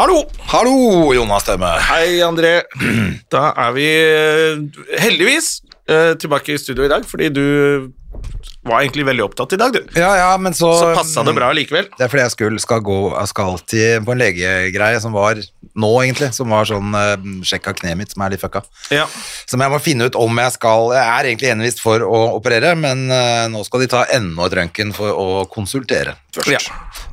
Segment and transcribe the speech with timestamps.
[0.00, 0.24] Hallo!
[0.48, 1.68] Hallo, Jonas Stemme.
[1.90, 2.62] Hei, André.
[3.28, 4.62] Da er vi eh,
[4.96, 5.48] heldigvis
[5.92, 7.42] eh, tilbake i studio i dag, fordi du
[8.62, 9.86] var egentlig veldig opptatt i dag, du.
[9.96, 11.88] Ja, ja, men så Så passa det bra likevel.
[11.96, 15.40] Det er fordi jeg skulle, skal gå Jeg skal alltid på en legegreie som var
[15.40, 16.28] nå, egentlig.
[16.36, 17.14] Som var sånn uh,
[17.46, 18.62] sjekk av kneet mitt, som er litt fucka.
[18.92, 19.06] Ja.
[19.48, 22.74] Som jeg må finne ut om jeg skal Jeg er egentlig henvist for å operere,
[22.76, 26.52] men uh, nå skal de ta enda et røntgen for å konsultere først.
[26.52, 26.60] Ja.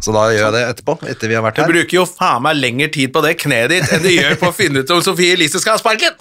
[0.04, 1.70] Så da gjør jeg det etterpå, etter vi har vært her.
[1.70, 4.52] Du bruker jo faen meg lengre tid på det kneet ditt enn du gjør på
[4.52, 6.14] å finne ut om Sofie Elise skal ha sparken!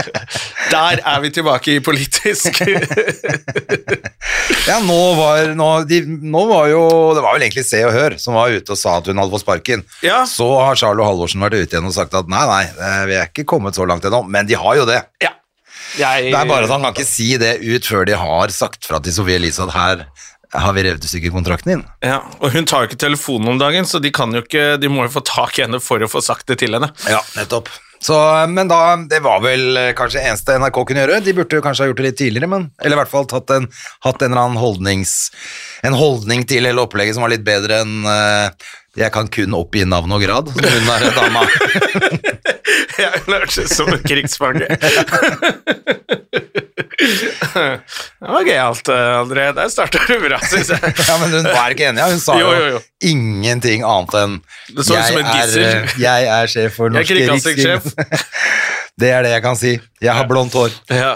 [0.72, 2.62] Der er vi tilbake i politisk.
[4.68, 6.82] Ja, nå var, nå, de, nå var jo
[7.16, 9.32] Det var vel egentlig Se og Hør som var ute og sa at hun hadde
[9.32, 9.82] fått sparken.
[10.04, 10.20] Ja.
[10.28, 13.30] Så har Charlo Halvorsen vært ute igjen og sagt at nei, nei, eh, vi er
[13.30, 14.22] ikke kommet så langt ennå.
[14.28, 15.00] Men de har jo det.
[15.24, 15.32] Ja.
[15.98, 18.86] Jeg, Det er bare at han kan ikke si det ut før de har sagt
[18.86, 20.04] fra til Sofie Elise at her
[20.60, 21.82] har vi revet i stykker kontrakten din.
[22.02, 24.90] ja, og hun tar jo ikke telefonen om dagen, så de, kan jo ikke, de
[24.90, 26.90] må jo få tak i henne for å få sagt det til henne.
[27.10, 27.70] Ja, nettopp.
[28.00, 28.16] Så,
[28.48, 31.20] men da, det var vel eh, kanskje eneste NRK kunne gjøre.
[31.24, 33.68] De burde kanskje ha gjort det litt tidligere, men, eller i hvert fall tatt en,
[34.06, 35.14] hatt en eller annen holdnings,
[35.84, 38.48] en holdning til hele opplegget som var litt bedre enn uh,
[38.98, 41.44] jeg kan kun oppgi navn og grad, som hun er dama.
[42.98, 44.66] Jeg hørtes ut som en krigsfange.
[47.00, 49.46] Det var gøyalt, André.
[49.56, 50.92] Der starta du bra, syns jeg.
[51.08, 54.36] Ja, men hun var ikke enig, hun sa Jo, jo, jo, ingenting annet enn
[54.68, 55.64] Det så ut som et gissel.
[55.64, 57.16] er, eh, jeg er sjef for norske.
[57.16, 57.89] Rikskrim.
[59.00, 59.74] Det er det jeg kan si.
[60.02, 60.72] Jeg har blondt hår.
[60.92, 61.14] Ja.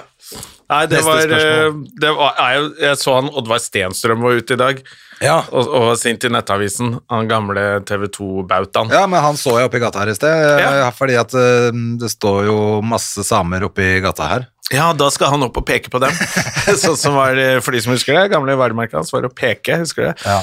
[0.72, 2.38] Nei, det Neste var, eh, det var
[2.80, 4.78] Jeg så han Oddvar Stenstrøm var ute i dag,
[5.20, 5.42] Ja.
[5.52, 8.88] og, og sint i Nettavisen, han gamle TV 2-bautaen.
[8.90, 10.70] Ja, men han så jeg oppe i gata her i sted, Ja.
[10.86, 11.68] eh, fordi at eh,
[12.00, 14.48] det står jo masse samer oppe i gata her.
[14.72, 16.14] Ja, da skal han opp og peke på dem.
[16.84, 19.76] sånn som var, eh, For de som husker det, gamle varemerket hans var å peke,
[19.82, 20.22] husker du det?
[20.24, 20.38] Ja.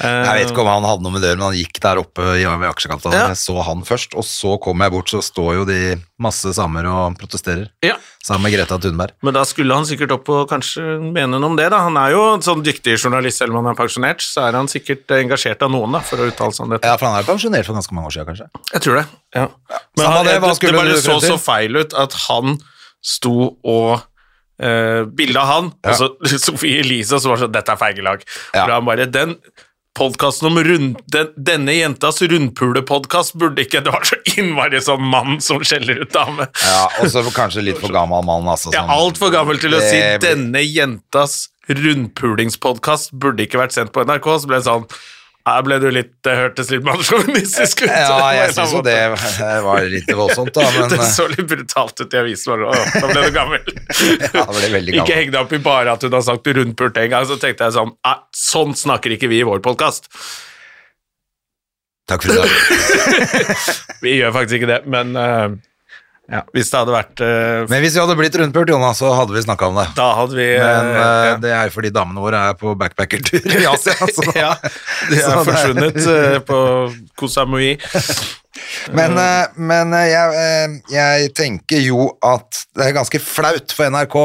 [0.00, 2.26] Eh, Jeg vet ikke om han hadde noe med det, men han gikk der oppe
[2.40, 3.16] i ved aksjekapitalen.
[3.16, 3.30] Ja.
[3.32, 5.78] Jeg så han først, og så kom jeg bort, så står jo de
[6.22, 7.68] masse samer og protesterer.
[7.84, 9.16] Ja, Sammen med Greta Thunberg.
[9.26, 11.80] Men da skulle han sikkert opp og kanskje mene noe om det, da.
[11.88, 14.68] Han er jo en sånn dyktig journalist, selv om han er pensjonert, så er han
[14.70, 16.86] sikkert engasjert av noen, da, for å uttale seg om dette.
[16.86, 18.68] Ja, for han er pensjonert for ganske mange år siden, kanskje.
[18.76, 19.06] Jeg tror det.
[19.40, 19.48] ja.
[19.98, 22.60] Men han, det, det, det bare så så feil ut at han
[23.02, 24.00] sto og
[24.62, 25.90] uh, Bilde av han, Ja.
[25.90, 28.24] og så Sofie Elise, som var sånn 'Dette er feigelag'.
[28.54, 28.64] Ja.
[28.64, 29.36] For han bare den
[29.92, 35.36] Podkasten om rund, den, denne jentas rundpulepodkast burde ikke Det var så innmari sånn mann
[35.44, 36.46] som skjeller ut dame.
[36.64, 38.70] Ja, Og så kanskje litt for gammel mann, altså.
[38.70, 38.78] Sånn.
[38.78, 44.40] Ja, altfor gammel til å si 'denne jentas rundpulingspodkast burde ikke vært sendt på NRK',
[44.40, 44.86] så ble det sånn
[45.48, 47.90] her ble du litt, Det hørtes litt mannssjåvinistisk ut.
[47.90, 48.96] Ja, jeg syns jo det
[49.64, 52.62] var litt voldsomt, da, men Det eh, så litt brutalt ut i avisen.
[52.62, 53.74] Da ble du gammel.
[54.36, 57.02] ja, det ble veldig Ikke heng deg opp i bare at hun har sagt rundpult
[57.02, 57.26] en gang.
[57.26, 57.94] Så tenkte jeg sånn
[58.36, 60.08] Sånn snakker ikke vi i vår podkast.
[62.10, 62.48] Takk for i dag.
[64.02, 65.52] Vi gjør faktisk ikke det, men eh,
[66.30, 69.34] ja, hvis det hadde vært uh, Men hvis vi hadde blitt rundpult, Jonas, så hadde
[69.34, 69.88] vi snakka om det.
[69.98, 71.32] Da hadde vi Men eh, ja.
[71.42, 73.96] det er jo fordi damene våre er på backpackertur i Asia.
[74.16, 74.28] Så.
[74.38, 74.52] ja,
[75.10, 76.38] de er så forsvunnet er...
[76.46, 76.60] på
[77.18, 77.74] Koh Samui.
[78.94, 79.16] Men,
[79.56, 84.16] men jeg, jeg tenker jo at det er ganske flaut for NRK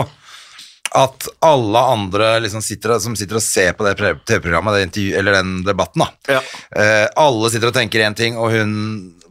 [0.98, 6.06] at alle andre liksom sitter, som sitter og ser på det TV-programmet, eller den debatten,
[6.06, 6.38] da.
[6.38, 6.42] Ja.
[7.20, 8.72] Alle sitter og tenker én ting, og hun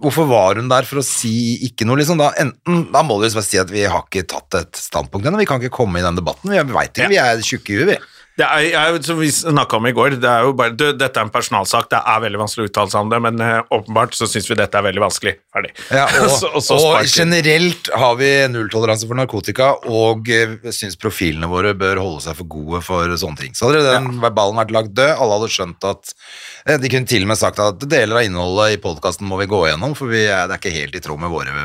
[0.02, 1.32] Hvorfor var hun der for å si
[1.68, 2.20] ikke noe, liksom?
[2.20, 5.28] Da, enten, da må du liksom bare si at vi har ikke tatt et standpunkt
[5.28, 6.52] ennå, vi kan ikke komme i den debatten.
[6.52, 8.15] Vi veit ikke, vi er tjukke i huet, vi.
[8.36, 11.16] Det er, jeg, som vi snakka om i går, det er jo bare, du, dette
[11.16, 14.16] er en personalsak, det er veldig vanskelig å uttale seg om det, men uh, åpenbart
[14.18, 15.32] så syns vi dette er veldig vanskelig.
[15.56, 15.70] Ferdig.
[15.88, 21.00] Ja, og, så, og så og generelt har vi nulltoleranse for narkotika, og uh, syns
[21.00, 23.56] profilene våre bør holde seg for gode for sånne ting.
[23.56, 27.24] Så hadde den ballen vært lagt død, alle hadde skjønt at uh, De kunne til
[27.24, 30.26] og med sagt at deler av innholdet i podkasten må vi gå gjennom, for vi
[30.26, 31.56] er, det er ikke helt i tråd med våre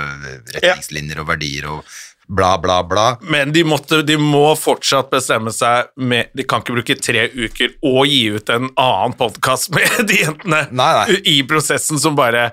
[0.55, 1.83] retningslinjer og verdier og
[2.31, 3.05] bla, bla, bla.
[3.21, 7.73] Men de, måtte, de må fortsatt bestemme seg med De kan ikke bruke tre uker
[7.87, 11.19] og gi ut en annen podkast med de jentene Nei, nei.
[11.27, 12.51] i prosessen som bare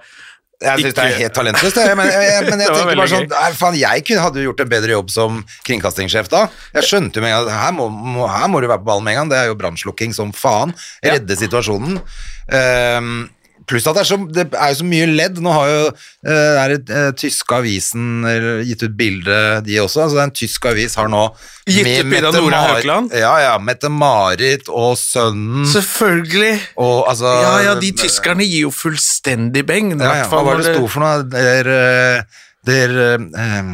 [0.58, 3.78] Jeg syns det er helt talentløst, men, jeg, men jeg tenker bare sånn nei, faen,
[3.78, 6.48] Jeg hadde jo gjort en bedre jobb som kringkastingssjef da.
[6.74, 9.06] Jeg skjønte jo med en gang her må, må, her må du være på ballen
[9.06, 9.30] med en gang.
[9.30, 10.74] Det er jo brannslukking som faen.
[11.06, 12.00] Redde situasjonen.
[12.58, 13.28] Ehm,
[13.68, 15.40] Pluss at det er, så, det er jo så mye ledd.
[15.44, 18.24] Nå har jo eh, et, eh, tyske avisen
[18.64, 20.06] gitt ut bilde, de også.
[20.06, 21.26] Altså, en tysk avis har nå
[21.68, 23.12] Gitt ut bilde av Nora Haukeland?
[23.12, 23.52] Ja, ja.
[23.60, 26.54] Mette-Marit og sønnen Selvfølgelig.
[26.80, 29.92] og altså Ja, ja, de tyskerne gir jo fullstendig beng.
[29.98, 30.26] Ja, ja.
[30.32, 31.28] Hva var det sto for noe?
[31.28, 33.72] Det er, eh, det er eh,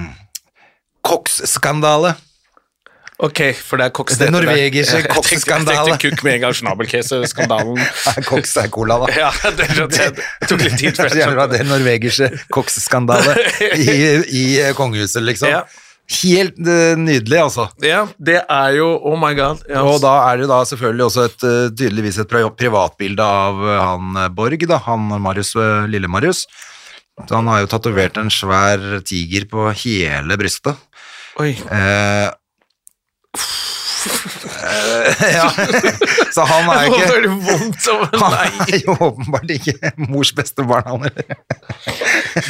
[1.05, 2.17] Koks-skandale.
[3.25, 5.77] Ok, for det er koks Det norvegiske koksskandale.
[5.77, 7.79] Jeg tenkte kukk med en gang, snabelcase-skandalen.
[7.79, 9.09] Nei, Koks er cola, da.
[9.17, 13.37] Ja, det, det, det tok litt tid før Det det norvegiske koksskandale
[13.79, 13.89] i,
[14.29, 15.55] i eh, kongehuset, liksom.
[15.55, 15.65] Ja.
[16.19, 17.69] Helt eh, nydelig, altså.
[17.85, 19.65] Ja, det er jo Oh my god.
[19.71, 19.81] Yes.
[19.81, 24.69] Og da er det da selvfølgelig også et, eh, tydeligvis et privatbilde av han Borg,
[24.69, 25.55] da, han Marius,
[25.89, 26.45] lille Marius.
[27.23, 30.81] Så han har jo tatovert en svær tiger på hele brystet.
[31.41, 31.55] Oi.
[31.55, 32.31] Eh,
[35.35, 35.47] ja,
[36.35, 37.09] så han er jo ikke
[38.21, 38.49] Han er
[38.83, 39.75] jo åpenbart ikke
[40.11, 41.25] mors beste barn, han heller.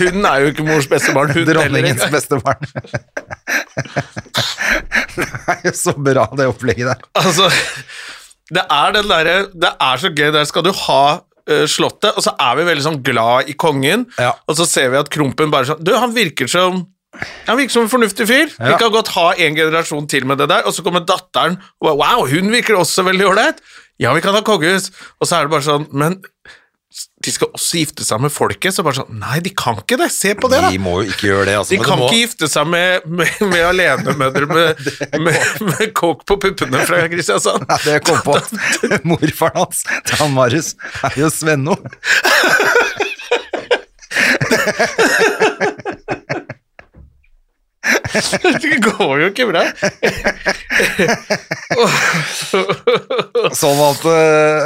[0.00, 1.30] hun er jo ikke mors beste barn.
[1.36, 2.62] Hun Dronningens beste barn.
[5.14, 7.00] Det er jo så bra, det opplegget der.
[7.22, 7.46] Altså,
[8.54, 10.30] det er den derre Det er så gøy.
[10.34, 11.02] Der skal du ha
[11.48, 14.32] eh, Slottet, og så er vi veldig sånn glad i kongen, Ja.
[14.48, 16.72] og så ser vi at Krompen bare sånn Du, han virker som
[17.46, 18.52] han virker som en fornuftig fyr.
[18.58, 20.66] Vi kan godt ha en generasjon til med det der.
[20.68, 23.62] Og så kommer datteren, og wow, hun virker også veldig ålreit.
[24.02, 24.90] Ja, vi kan ha kongehus.
[25.20, 26.18] Og så er det bare sånn, men
[27.24, 28.74] de skal også gifte seg med folket.
[28.74, 30.10] Så bare sånn, nei, de kan ikke det.
[30.14, 30.70] Se på det, da.
[30.74, 31.56] De må jo ikke gjøre det.
[31.60, 34.68] Altså, De kan må, ikke gifte seg med, med, med alenemødre med,
[35.26, 35.40] med,
[35.70, 37.62] med kåk på puppene fra Kristiansand.
[37.70, 38.48] Nei, det kom på at
[39.06, 39.78] morfaren hans,
[40.18, 41.74] han Marius, er jo Svenno.
[48.64, 49.64] Det går jo ikke bra.
[53.54, 54.62] Sånn at eh,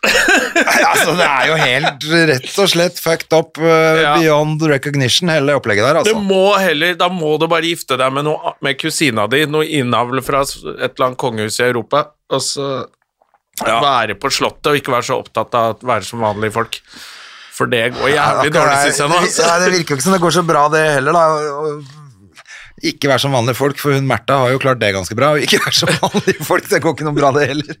[0.00, 4.14] Altså, det er jo helt rett og slett fucked up uh, Ja.
[4.16, 6.22] beyond recognition, hele opplegget der, Det altså.
[6.24, 10.22] må heller, da må du bare gifte deg med, noe, med kusina di, noe innavl
[10.24, 11.98] fra et eller annet kongehus i Europa,
[12.32, 12.66] og så
[13.60, 16.80] være på slottet og ikke være så opptatt av å være som vanlige folk.
[17.60, 19.18] For det går jævlig dårlig, syns jeg nå.
[19.20, 21.24] det- ja, det virker jo ikke som det går så bra, det heller, da.
[22.86, 25.34] Ikke være som vanlige folk, for hun Märtha har jo klart det ganske bra.
[25.36, 27.74] Og ikke være som vanlige folk, det går ikke noe bra, det heller.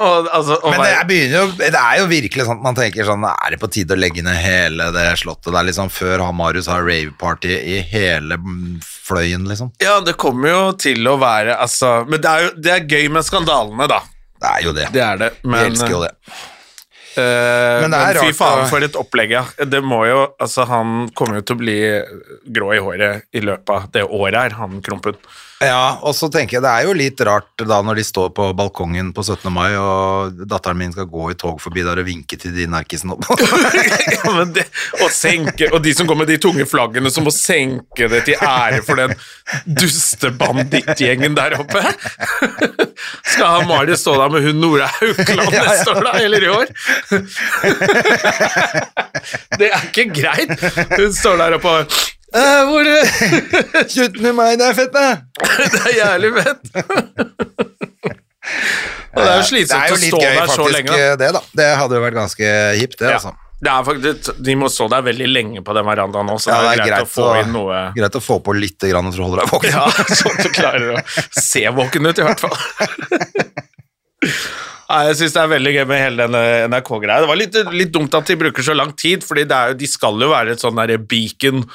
[0.00, 3.04] Og, altså, og Men det er, jo, det er jo virkelig sånn at man tenker
[3.04, 6.38] sånn Er det på tide å legge ned hele det slottet der, liksom, før han
[6.38, 8.38] Marius har rave-party i hele
[8.80, 9.74] fløyen, liksom?
[9.82, 13.10] ja, det kommer jo til å være altså, Men det er jo det er gøy
[13.12, 14.00] med skandalene, da.
[14.40, 14.88] Det er jo det.
[14.94, 15.30] Det er det.
[15.42, 16.14] Vi Men, elsker jo det.
[17.20, 19.44] Eh, Men men, det er fy faen for et opplegg, ja.
[19.68, 21.78] Det må jo Altså, han kommer jo til å bli
[22.56, 25.18] grå i håret i løpet av det året her, han Krompen.
[25.60, 28.46] Ja, og så tenker jeg det er jo litt rart da når de står på
[28.56, 29.50] balkongen på 17.
[29.52, 33.12] mai, og datteren min skal gå i tog forbi der og vinke til de narkisene
[33.12, 33.36] oppå.
[34.16, 34.64] ja, men det,
[35.02, 38.36] og, senke, og de som går med de tunge flaggene, som må senke det til
[38.40, 39.12] ære for den
[39.68, 41.80] dustebandittgjengen der oppe.
[43.30, 45.64] Skal han Marius stå der med hun Nora Haukeland Ja, ja.
[45.74, 46.12] neste år, da?
[46.24, 46.66] Eller i år?
[49.60, 50.56] Det er ikke greit.
[50.96, 51.84] Hun står der oppe og
[52.30, 52.86] «Eh, hvor,
[53.94, 55.10] Slutt med meg, det er fett, det!
[55.74, 56.62] Det er jævlig fett.
[59.10, 60.90] Og det er jo slitsomt å stå der så lenge.
[60.94, 61.14] Da.
[61.18, 61.40] det, da.
[61.58, 63.18] Det hadde jo vært ganske hipt, det, Ja.
[63.18, 63.34] altså.
[63.60, 66.60] Det er faktisk, de må stå der veldig lenge på den verandaen nå, så Ja,
[66.64, 69.26] det er greit, å få inn noe greit å få på litt grann for å
[69.28, 69.74] holde deg våken.
[69.74, 69.84] Ja,
[70.16, 71.02] sånn at du klarer å
[71.36, 72.56] se våken ut, i hvert fall.
[74.90, 77.20] Nei, jeg syns det er veldig gøy med hele denne NRK-greia.
[77.20, 79.90] Det var litt, litt dumt at de bruker så lang tid, det er jo, de
[79.92, 81.68] skal jo være et sånn beacon eh,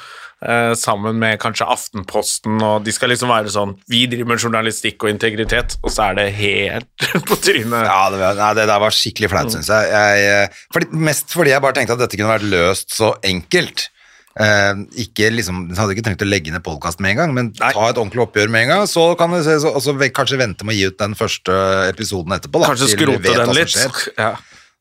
[0.78, 5.10] sammen med kanskje Aftenposten, og de skal liksom være sånn Vi driver med journalistikk og
[5.10, 7.88] integritet, og så er det helt på trynet.
[7.88, 9.90] Ja, det, var- nei, det der var skikkelig flaut, syns jeg.
[9.92, 13.88] jeg eh, fordi, mest fordi jeg bare tenkte at dette kunne vært løst så enkelt.
[14.36, 14.72] Eh,
[15.06, 17.70] ikke liksom, du hadde ikke trengt å legge ned podkast med en gang, men Nei.
[17.72, 18.88] ta et ordentlig oppgjør med en gang.
[18.90, 21.56] Så kan du se, så, og så kanskje vente med å gi ut den første
[21.88, 22.60] episoden etterpå.
[22.60, 23.78] Da, Kanskje skrote den litt.
[24.20, 24.34] Ja.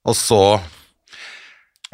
[0.05, 0.41] Og så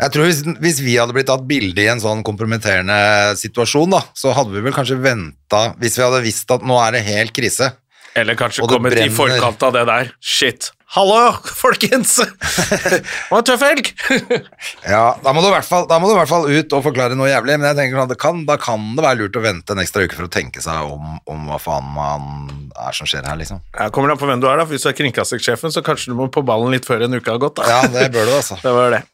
[0.02, 2.96] Jeg tror hvis, hvis vi hadde blitt tatt bilde i en sånn kompromitterende
[3.38, 6.96] situasjon, da, så hadde vi vel kanskje venta Hvis vi hadde visst at nå er
[6.98, 7.70] det helt krise.
[8.18, 9.12] Eller kanskje kommet brenner.
[9.12, 10.10] i forkant av det der.
[10.20, 10.72] Shit.
[10.92, 12.18] Hallo, folkens!
[12.18, 12.98] Det
[13.30, 13.92] var en tøff helg!
[14.92, 16.84] Ja, da må, du i hvert fall, da må du i hvert fall ut og
[16.84, 19.40] forklare noe jævlig, men jeg tenker sånn at det kan, da kan det være lurt
[19.40, 22.28] å vente en ekstra uke for å tenke seg om, om hva faen man
[22.74, 23.62] er som skjer her, liksom.
[23.78, 24.68] Jeg kommer an på hvem du er, da.
[24.68, 27.40] Hvis du er kringkastingssjefen, så kanskje du må på ballen litt før en uke har
[27.40, 27.62] gått.
[27.62, 27.70] da.
[27.72, 28.60] Ja, det bør du, altså.
[28.66, 29.06] Det var det.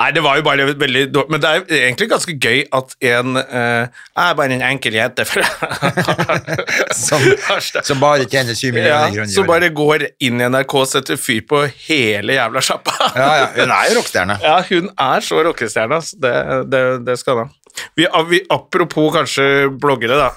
[0.00, 3.40] Nei, det var jo bare veldig dårlig Men det er egentlig ganske gøy at en
[3.40, 5.44] eh, er bare en enkel jente fra
[7.06, 7.22] Som,
[7.82, 9.22] som bare tjener 7 ja, millioner kroner.
[9.24, 12.94] Ja, som bare går inn i NRK og setter fyr på hele jævla sjappa.
[13.16, 14.38] Ja, ja, hun er jo rockestjerne.
[14.46, 16.00] Ja, hun er så rockestjerne.
[16.22, 16.34] Det,
[16.72, 17.86] det, det skal hun ha.
[17.98, 19.46] Vi, vi, apropos kanskje
[19.80, 20.30] bloggere, da.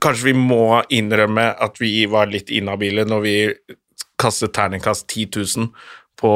[0.00, 3.36] Kanskje vi må innrømme at vi var litt inhabile når vi
[4.20, 5.70] kastet terningkast 10 000
[6.20, 6.32] på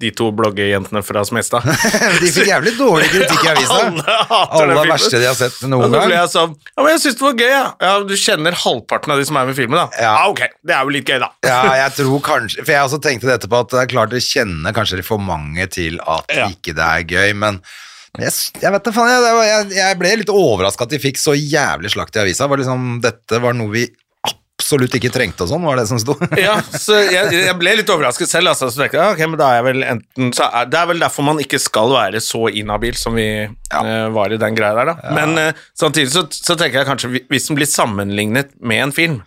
[0.00, 1.64] de to bloggejentene fra Smestad.
[2.22, 3.78] De fikk jævlig dårlig kritikk i avisa.
[3.86, 6.12] Alle hater Alle den verste de har sett noen gang.
[6.14, 7.64] jeg sånn Ja, men jeg syns det var gøy, ja.
[7.82, 7.94] ja.
[8.06, 9.88] Du kjenner halvparten av de som er med i filmen, da.
[9.98, 10.12] Ja.
[10.30, 11.32] ok, det er jo litt gøy, da.
[11.46, 14.20] Ja, jeg tror kanskje For jeg også tenkte dette på at det er klart du
[14.22, 16.46] kjenner kanskje for mange til at Ja.
[16.54, 17.58] ikke det er gøy, men
[18.16, 21.34] jeg, jeg vet da faen, jeg, jeg, jeg ble litt overraska at de fikk så
[21.36, 22.46] jævlig slakt i avisa.
[22.48, 23.82] Var liksom, dette var noe vi
[24.66, 26.16] absolutt ikke trengte og sånn, var det som sto.
[26.46, 28.50] Ja, så jeg, jeg ble litt overrasket selv.
[28.50, 30.88] Altså, så tenkte jeg, ok, men da er jeg vel enten, så er, Det er
[30.90, 34.74] vel derfor man ikke skal være så inhabil som vi eh, var i den greia
[34.76, 35.12] der, da.
[35.14, 39.20] Men uh, samtidig så, så tenker jeg kanskje hvis den blir sammenlignet med en film,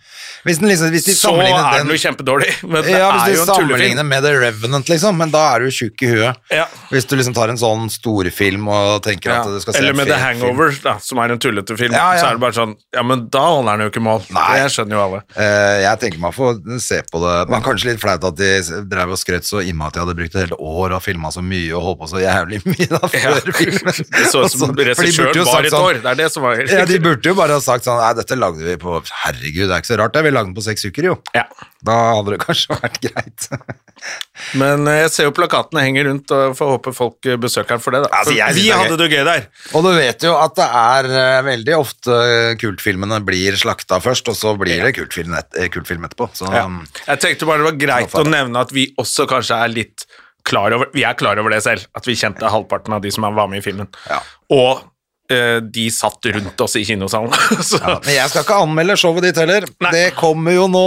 [0.44, 2.52] Hvis, den liksom, hvis de så er den, den jo kjempedårlig.
[2.72, 3.72] Men det ja, er hvis jo du en tullefilm.
[3.72, 6.38] sammenligner med The Revenant, liksom, men da er du tjukk i huet.
[6.52, 6.64] Ja.
[6.92, 9.40] Hvis du liksom tar en sånn storfilm og tenker Ja.
[9.42, 10.84] at du skal se Eller med The Hangover, film.
[10.86, 11.92] Da, som er en tullete film.
[11.96, 12.22] Ja, ja.
[12.22, 14.24] Så er det bare sånn Ja, men da holder den jo ikke mål.
[14.32, 14.46] Nei.
[14.62, 15.20] Det skjønner jo alle.
[15.38, 18.48] Eh, jeg tenker meg å få se på det Men kanskje litt flaut at de
[18.90, 21.38] drev og skrøt så innmari at de hadde brukt et helt år og filma så
[21.44, 23.34] mye og holdt på så jævlig mye da Ja.
[23.54, 24.00] filmen.
[24.16, 26.00] Det så ut som burde regissøren var et sånn- år.
[26.02, 28.34] Det er det som var Ja, de burde jo bare ha sagt sånn Nei, dette
[28.38, 30.24] lagde vi på Herregud, det er ikke så rart det.
[30.26, 31.16] Vi lagde den på seks uker, jo.
[31.36, 31.46] Ja.
[31.86, 33.46] Da hadde det kanskje vært greit.
[34.60, 37.84] Men eh, jeg ser jo plakatene henger rundt, og får håpe folk eh, besøker den
[37.84, 38.02] for det.
[38.04, 38.10] da.
[38.20, 39.46] Altså, vi det hadde det gøy der.
[39.76, 42.20] og du vet jo at det er eh, veldig ofte
[42.60, 46.30] kultfilmene blir slakta først, og så blir det kultfilm, et, kultfilm etterpå.
[46.36, 46.66] Så Ja.
[47.06, 50.06] Jeg tenkte bare det var greit å nevne at vi også kanskje er litt
[50.46, 53.26] klar over Vi er klar over det selv, at vi kjente halvparten av de som
[53.28, 53.88] var med i filmen.
[54.08, 54.22] Ja.
[54.56, 54.86] Og
[55.30, 57.30] de satt rundt oss i kinosalen.
[57.62, 59.68] Så, ja, Men jeg skal ikke anmelde showet ditt heller.
[59.84, 59.92] Nei.
[59.94, 60.86] Det kommer jo nå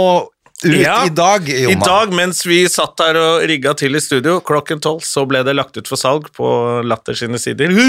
[0.66, 4.38] ut Ja, i dag, I dag, mens vi satt der og rigga til i studio
[4.44, 6.48] klokken tolv, så ble det lagt ut for salg på
[6.86, 7.74] Latter sine sider.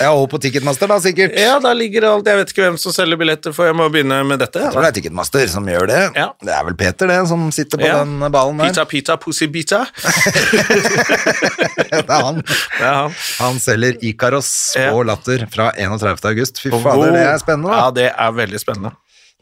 [0.00, 1.32] Ja, og på Ticketmaster, da, sikkert.
[1.34, 4.20] ja, da ligger alt Jeg vet ikke hvem som selger billetter, for jeg må begynne
[4.28, 4.60] med dette.
[4.62, 6.00] Jeg tror det er Ticketmaster som gjør det.
[6.20, 6.28] Ja.
[6.44, 7.98] Det er vel Peter, det, som sitter på Ja.
[8.04, 8.70] den ballen der.
[8.70, 9.82] Pita, pita, pussy, bita.
[11.90, 12.38] Det er han.
[12.44, 13.14] Det er han.
[13.40, 16.20] Han selger Ikaros på Latter fra 31.
[16.30, 16.60] august.
[16.62, 17.72] Fy fader, det er spennende.
[17.72, 17.80] Da.
[17.82, 18.92] Ja, det er veldig spennende.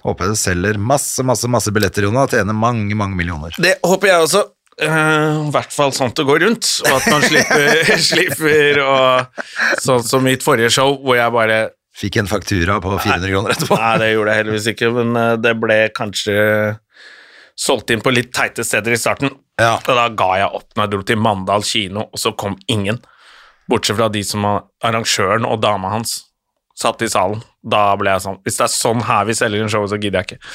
[0.07, 3.57] Håper du selger masse, masse masse billetter, Jonas, og tjener mange, mange millioner.
[3.59, 4.45] Det håper jeg også.
[4.79, 8.95] Eh, I hvert fall sånn at det går rundt, og at man slipper, slipper å
[9.83, 11.59] Sånn som mitt forrige show, hvor jeg bare
[11.99, 13.75] Fikk en faktura på 400 kroner etterpå.
[13.75, 16.37] Nei, det gjorde jeg heldigvis ikke, men eh, det ble kanskje
[17.59, 19.33] solgt inn på litt teite steder i starten.
[19.59, 19.73] Ja.
[19.83, 23.01] Og da ga jeg opp når jeg dro til Mandal kino, og så kom ingen.
[23.69, 26.21] Bortsett fra de som arrangøren og dama hans
[26.79, 27.43] satt i salen.
[27.69, 30.23] Da ble jeg sånn Hvis det er sånn her vi selger en show, så gidder
[30.23, 30.53] jeg ikke.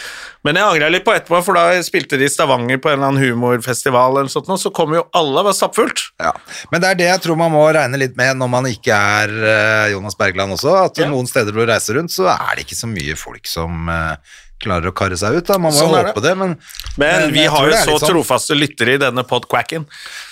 [0.48, 3.12] Men jeg angra litt på etterpå, for da spilte de i Stavanger på en eller
[3.12, 6.08] annen humorfestival, eller sånt, og så kom jo alle, var stappfullt.
[6.24, 6.32] Ja.
[6.72, 9.36] Men det er det jeg tror man må regne litt med når man ikke er
[9.53, 11.10] eh, Jonas Bergland også, at Ja.
[11.12, 14.15] noen steder hvor du reiser rundt, så er det ikke så mye folk som eh,
[14.63, 15.46] klarer å karre seg ut.
[15.50, 15.60] Da.
[15.62, 16.55] Man må Sånn håpe det, men,
[17.01, 19.86] Men vi har jo så sånn trofaste lyttere i denne podquacken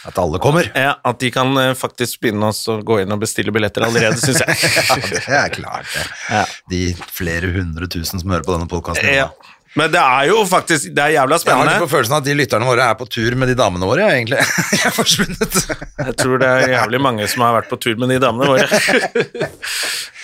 [0.09, 0.71] At alle kommer.
[0.75, 4.17] ja, at de kan eh, faktisk begynne oss å gå inn og bestille billetter allerede,
[4.21, 5.23] syns Ja, jeg.
[5.27, 6.05] det er klart det.
[6.31, 6.43] Ja.
[6.71, 6.83] De
[7.13, 9.11] flere hundre tusen som hører på denne podkasten.
[9.21, 9.29] ja.
[9.71, 11.71] Men det er jo faktisk Det er jævla spennende.
[11.71, 14.03] Jeg har på følelsen at de lytterne våre er på tur med de damene våre,
[14.03, 14.41] jeg, egentlig.
[14.75, 15.55] Jeg er forsvunnet.
[16.01, 18.67] Jeg tror det er jævlig mange som har vært på tur med de damene våre.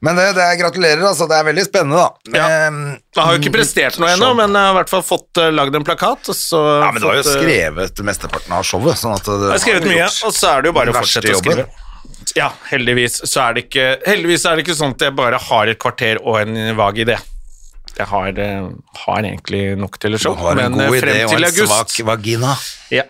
[0.00, 1.28] Men det, det er gratulerer, altså.
[1.30, 2.36] Det er veldig spennende, da.
[2.38, 2.48] Ja.
[2.66, 2.80] Ehm,
[3.14, 5.50] Jeg har jo ikke prestert noe ennå, men jeg har i hvert fall fått uh,
[5.54, 6.32] lagd en plakat.
[6.32, 9.00] Ja, men du har jo fått, eh, skrevet mesteparten av showet.
[9.00, 11.40] Sånn at Jeg har skrevet mye, og så er det jo bare å fortsette å
[11.42, 11.68] skrive.
[12.38, 15.70] Ja, heldigvis så er det ikke Heldigvis er det ikke sånn at jeg bare har
[15.72, 17.16] et kvarter og en vag idé.
[17.98, 18.68] Jeg har, eh,
[19.04, 22.06] har egentlig nok til et Du har en eh, god idé og en august svak
[22.08, 22.54] vagina.
[22.94, 23.04] Ja,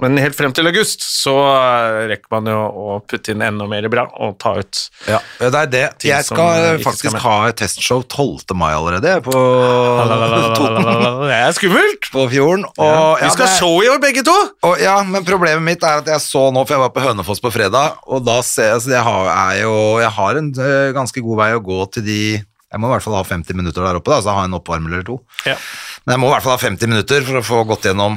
[0.00, 3.88] men helt frem til august så eh, rekker man jo å putte inn enda mer
[3.92, 5.82] bra og ta ut Ja, det er det.
[6.06, 8.54] Jeg skal eh, faktisk skal ha et testshow 12.
[8.56, 9.32] mai allerede, på
[10.58, 10.88] Toten.
[11.32, 12.08] Det er skummelt!
[12.12, 12.64] På Fjorden.
[12.72, 14.34] Og, Vi skal ha show i år, begge to!
[14.68, 17.42] Og, ja, men problemet mitt er at jeg så nå, for jeg var på Hønefoss
[17.42, 20.88] på fredag, og da ser jeg, så jeg har, er jo, jeg har en øh,
[20.96, 23.84] ganske god vei å gå til de Jeg må i hvert fall ha 50 minutter
[23.84, 25.18] der oppe, da, så ha en oppvarmer eller to.
[25.44, 25.58] Ja.
[26.06, 28.16] Men jeg må i hvert fall ha 50 minutter for å få gått gjennom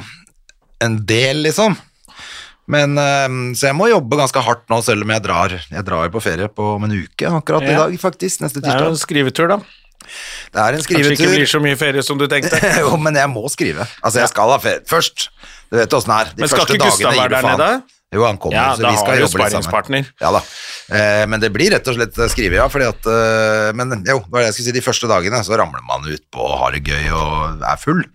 [0.83, 1.77] en del, liksom.
[2.71, 6.13] Men, øh, så jeg må jobbe ganske hardt nå, selv om jeg drar, jeg drar
[6.13, 8.41] på ferie på om en uke akkurat i dag, faktisk.
[8.41, 8.71] Neste tirsdag.
[8.71, 9.59] Det er jo en skrivetur, da.
[10.53, 11.11] Det er en skrivetur.
[11.11, 12.59] Kanskje ikke blir så mye ferie som du tenkte.
[12.83, 13.85] jo, men jeg må skrive.
[14.01, 14.85] Altså, jeg skal ha ferie.
[14.89, 15.27] Først,
[15.69, 16.31] du vet åssen det er.
[16.33, 17.69] De Men skal ikke Gustav være der nede?
[18.15, 20.09] Jo, han kommer, Ja, så da vi skal jobbe litt sammen.
[20.21, 20.41] Ja da.
[20.95, 22.67] Eh, men det blir rett og slett skrive, ja.
[22.71, 25.57] Fordi at, eh, men jo, hva er det jeg skulle si, de første dagene så
[25.59, 28.05] ramler man ut på og har det gøy og er full.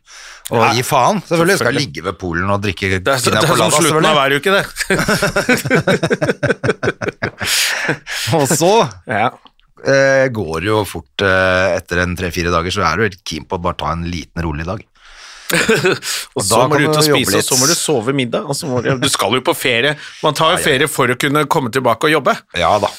[0.51, 1.59] Og Ja, gi faen, selvfølgelig.
[1.61, 4.35] Skal ligge ved Polen og drikke Det er, så- det er som slutten av hver
[4.41, 4.67] uke, det.
[8.37, 8.71] Og så
[9.09, 9.31] ja.
[9.87, 13.45] eh, går det jo fort eh, etter en tre-fire dager, så er du helt keen
[13.49, 14.81] på å bare ta en liten, rolig dag.
[16.37, 18.45] Og så må du ut og spise, og så må du sove middag.
[18.47, 19.97] Og så må du, du skal jo på ferie.
[20.23, 22.37] Man tar jo ferie for å kunne komme tilbake og jobbe.
[22.59, 22.91] Ja da.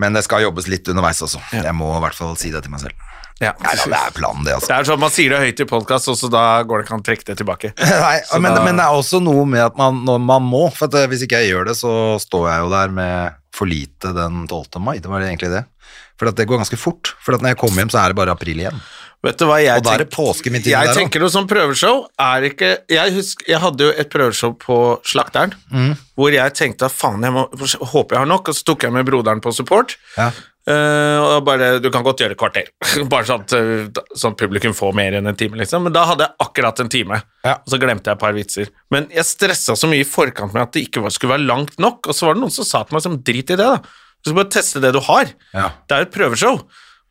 [0.00, 1.38] Men det skal jobbes litt underveis også.
[1.54, 2.94] Jeg må i hvert fall si det til meg selv.
[3.40, 3.54] Ja.
[3.64, 4.68] Nei ja, det er planen, det, altså.
[4.68, 6.96] Det er sånn Man sier det høyt i podkast, og så da går det ikke
[6.98, 7.70] an å trekke det tilbake.
[8.04, 10.98] Nei, men, da- men det er også noe med at man, man må, for at
[11.00, 14.42] eh, hvis ikke jeg gjør det, så står jeg jo der med for lite den
[14.46, 14.76] 12.
[14.84, 14.98] mai.
[15.00, 15.64] Det var egentlig det.
[16.20, 17.14] For at det går ganske fort.
[17.24, 18.76] For at når jeg kommer hjem, så er det bare april igjen.
[19.24, 21.00] Vet du hva jeg Og da er det påske midt inni Jeg der også.
[21.02, 25.52] tenker noe sånn prøveshow er ikke Jeg husker, jeg hadde jo et prøveshow på Slakteren,
[25.68, 25.90] Mm.
[26.16, 27.42] hvor jeg tenkte faen, jeg må,
[27.92, 29.96] håper jeg har nok, og så tok jeg med broderen på support.
[30.16, 30.30] Ja.
[30.68, 32.68] Og bare, Du kan godt gjøre et kvarter,
[33.12, 35.56] bare sånn at, eh, sånn at publikum får mer enn en time.
[35.60, 35.86] liksom.
[35.86, 37.54] Men da hadde jeg akkurat en time, Ja.
[37.64, 38.68] og så glemte jeg et par vitser.
[38.90, 41.78] Men jeg stressa så mye i forkant med at det ikke var, skulle være langt
[41.78, 43.58] nok, og så var det noen som sa til meg som drit i det.
[43.58, 43.76] da.
[44.20, 45.32] Du skal bare teste det du har.
[45.56, 45.70] Ja.
[45.88, 46.60] Det er et prøveshow.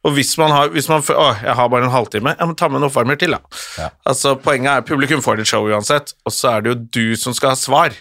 [0.07, 2.69] Og hvis man har hvis man, å, jeg har bare en halvtime, ja, men ta
[2.69, 3.39] med en oppvarmer til, da.
[3.77, 3.89] Ja.
[4.07, 7.33] Altså, Poenget er publikum får et show uansett, og så er det jo du som
[7.35, 7.91] skal ha svar.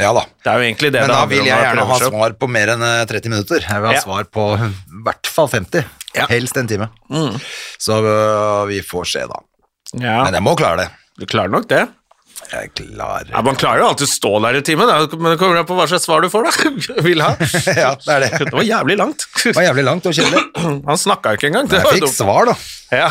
[0.00, 0.22] Ja da.
[0.44, 2.72] Det er jo egentlig det Men det da vil jeg gjerne ha svar på mer
[2.74, 3.60] enn eh, 30 minutter.
[3.68, 4.02] Jeg vil ha Ja.
[4.04, 4.70] svar på i
[5.06, 5.84] hvert fall 50.
[6.16, 6.24] Ja.
[6.26, 6.32] Mm.
[6.34, 6.88] Helst en time.
[7.78, 9.40] Så øh, vi får se, da.
[10.00, 10.90] Ja, Men jeg må klare det.
[11.20, 11.86] du klarer nok det.
[12.50, 15.58] Jeg klarer Ja, Man klarer jo alltid å stå der i timen, men det kommer
[15.60, 17.02] an på hva slags svar du får, da.
[17.06, 17.34] Vil ha.
[17.82, 18.30] Ja, det er det.
[18.46, 19.26] Det var jævlig langt.
[19.44, 20.40] Det var jævlig langt og kjedelig.
[20.88, 21.68] Han snakka jo ikke engang.
[21.70, 22.56] Det Jeg fikk svar, da.
[22.96, 23.10] Ja.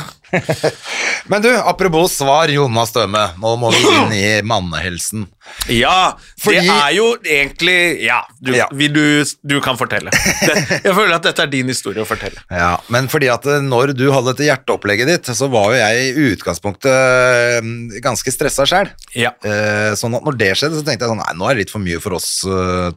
[1.29, 3.25] Men du, apropos svar, Jonas Støme.
[3.41, 5.27] Nå må vi inn i mannehelsen.
[5.73, 8.67] Ja, Fordi- det er jo egentlig Ja, du, Ja.
[8.71, 10.11] Vil du, du kan fortelle.
[10.13, 12.37] Det, jeg føler at dette er din historie å fortelle.
[12.53, 16.11] Ja, men fordi at eh, når du hadde dette hjerteopplegget ditt, så var jo jeg
[16.13, 17.71] i utgangspunktet eh,
[18.05, 18.91] ganske stressa sjæl.
[19.17, 19.31] Ja.
[19.41, 21.73] Eh, sånn at når det skjedde, så tenkte jeg sånn Nei, nå er det litt
[21.73, 22.29] for mye for oss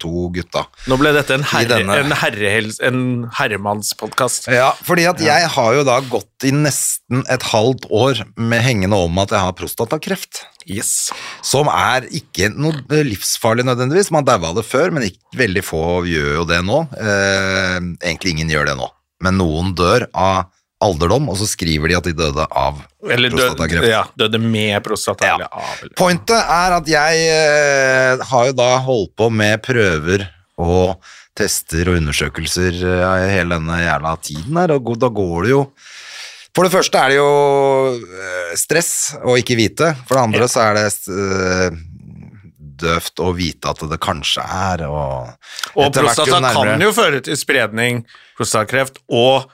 [0.03, 0.67] to gutta.
[0.93, 3.01] Nå ble dette en, herre, denne- en, herrehels, en
[3.41, 4.51] herremannspodkast.
[4.53, 8.99] Ja, fordi at jeg har jo da gått i nesten et halvt år med hengende
[8.99, 10.45] om at jeg har prostatakreft.
[10.71, 11.11] Yes.
[11.45, 14.13] Som er ikke noe livsfarlig nødvendigvis.
[14.15, 16.83] Man daua av det før, men ikke, veldig få gjør jo det nå.
[16.99, 18.91] Eh, egentlig ingen gjør det nå.
[19.23, 20.51] Men noen dør av
[20.83, 23.87] alderdom, og så skriver de at de døde av Eller døde, prostatakreft.
[23.87, 25.29] ja, døde med prostata.
[25.29, 25.37] Ja.
[25.39, 25.97] Eller av, eller.
[25.99, 30.27] Pointet er at jeg eh, har jo da holdt på med prøver
[30.63, 30.99] og
[31.39, 35.63] tester og undersøkelser eh, hele denne jævla tiden her, og da går det jo
[36.53, 37.29] For det første er det jo
[37.97, 38.93] eh, stress
[39.25, 39.95] å ikke vite.
[40.09, 41.81] For det andre så er det eh,
[42.83, 45.33] døvt å vite at det kanskje er, og
[45.79, 48.03] Og prostata kan jo føre til spredning,
[48.39, 49.49] prostatakreft, og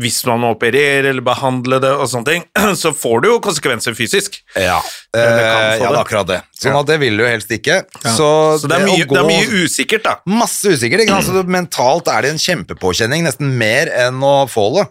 [0.00, 2.44] hvis man må operere eller behandle det og sånne ting,
[2.82, 4.38] så får det jo konsekvenser fysisk.
[4.56, 4.78] Ja,
[5.12, 6.38] det eh, ja, det er akkurat det.
[6.58, 7.82] Sånn at det vil du helst ikke.
[8.00, 8.28] Så,
[8.60, 10.14] Så det er mye, gå- det er mye usikkert, da.
[10.28, 11.04] Masse usikkert.
[11.04, 11.20] Ikke?
[11.20, 11.28] sant?
[11.32, 14.88] Så mentalt er det en kjempepåkjenning, nesten mer enn å få det.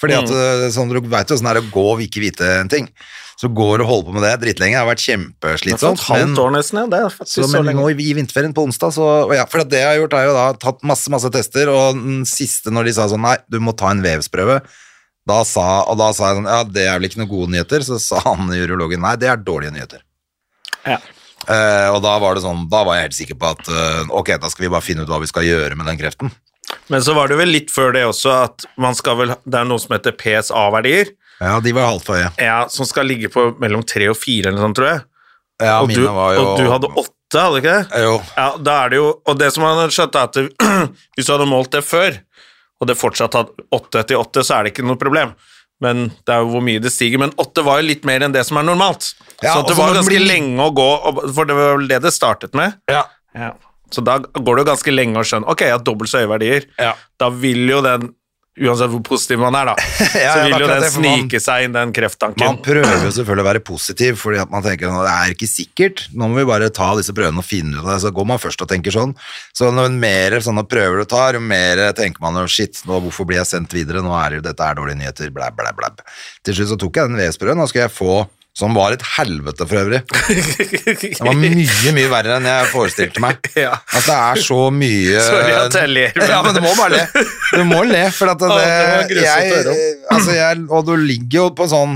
[0.00, 0.64] Fordi at, Mm.
[0.64, 2.88] eh, sånn, Du veit jo åssen det er å gå og ikke vite en ting.
[3.38, 4.74] Så går og holder på med det dritlenge.
[4.74, 5.98] Det har vært Det er kjempeslitsomt.
[5.98, 6.86] et halvt år nesten, ja.
[6.86, 7.74] Det er faktisk så, så, lenge.
[7.78, 10.34] nå i, i vinterferien på onsdag, så ja, For det jeg har gjort, er jo
[10.34, 13.76] da tatt masse masse tester, og den siste når de sa sånn Nei, du må
[13.76, 14.62] ta en vevsprøve.
[15.26, 17.80] Da sa, og da sa jeg sånn Ja, det er vel ikke noen gode nyheter?
[17.82, 20.02] Så sa han urologen nei, det er dårlige nyheter.
[20.86, 20.98] Ja.
[21.48, 24.38] Uh, og da var det sånn, da var jeg helt sikker på at uh, ok,
[24.40, 26.30] da skal vi bare finne ut hva vi skal gjøre med den kreften.
[26.92, 29.64] Men så var det vel litt før det også at man skal vel Det er
[29.68, 32.30] noe som heter PSA-verdier, Ja, de var halvt høye.
[32.40, 35.02] ja, som skal ligge på mellom tre og fire eller noe sånt, tror jeg.
[35.62, 38.02] Ja, og, du, mine var jo og du hadde åtte, hadde du ikke det?
[38.04, 38.14] Jo.
[38.36, 40.38] Ja, da er det jo Og det som man hadde skjønt, er at
[41.16, 42.16] hvis du hadde målt det før,
[42.80, 45.34] og det fortsatt hadde åtte etter åtte, så er det ikke noe problem.
[45.82, 47.18] Men det er jo hvor mye det stiger.
[47.22, 49.12] Men åtte var jo litt mer enn det som er normalt.
[49.42, 50.88] Ja, så det var ganske blir- lenge å gå,
[51.34, 52.74] for det var vel det det startet med.
[52.90, 53.04] Ja.
[53.34, 53.52] Ja.
[53.92, 56.30] Så da går det jo ganske lenge å skjønne Ok, jeg har dobbelt så høye
[56.32, 56.64] verdier.
[56.80, 56.94] Ja.
[57.20, 58.08] Da vil jo den,
[58.64, 59.74] uansett hvor positiv man er, da,
[60.24, 62.44] Ja, så vil jo den snike man- seg inn, den krefttanken.
[62.46, 65.48] Man prøver jo selvfølgelig å være positiv, fordi at man tenker at det er ikke
[65.50, 66.04] sikkert.
[66.14, 67.98] Nå må vi bare ta disse prøvene og finne ut av det.
[68.06, 69.14] Så går man først og tenker sånn.
[69.54, 73.26] Så når mer sånne prøver du tar, jo mer tenker man jo shit, nå, hvorfor
[73.28, 74.02] blir jeg sendt videre?
[74.06, 75.90] Nå er det jo dette er dårlige nyheter, blæ, blæ, blæ.
[76.46, 78.22] Til slutt så tok jeg den VS-prøven, nå skulle jeg få
[78.54, 79.98] som var et helvete for øvrig.
[80.06, 83.40] Det var mye, mye verre enn jeg forestilte meg.
[83.64, 83.72] Ja.
[83.94, 87.00] At det er så mye Sorry at jeg ler, men- Ja, men du må bare
[87.00, 87.24] le.
[87.54, 88.56] Du må le, for at det, Å,
[89.10, 91.94] det jeg, altså jeg, Og du ligger jo på sånn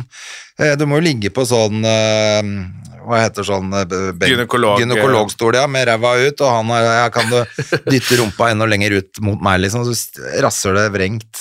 [0.59, 2.53] eh, Du må jo ligge på sånn eh,
[3.09, 3.85] hva heter sånn eh,
[4.29, 7.39] Gynekolog, gynekologstol, ja, med ræva ut, og han er, ja, kan du
[7.89, 9.93] dytte rumpa enda lenger ut mot meg, liksom, så
[10.45, 11.35] rasser det vrengt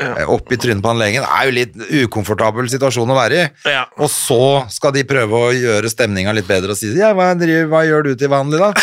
[0.00, 0.26] ja.
[0.30, 1.22] opp i trynet på han legen.
[1.24, 1.74] Det er jo litt
[2.06, 3.42] ukomfortabel situasjon å være i.
[3.74, 3.84] Ja.
[4.00, 4.42] Og så
[4.72, 8.00] skal de prøve å gjøre stemninga litt bedre og si ja, hva, driver, hva gjør
[8.10, 8.70] du til vanlig, da?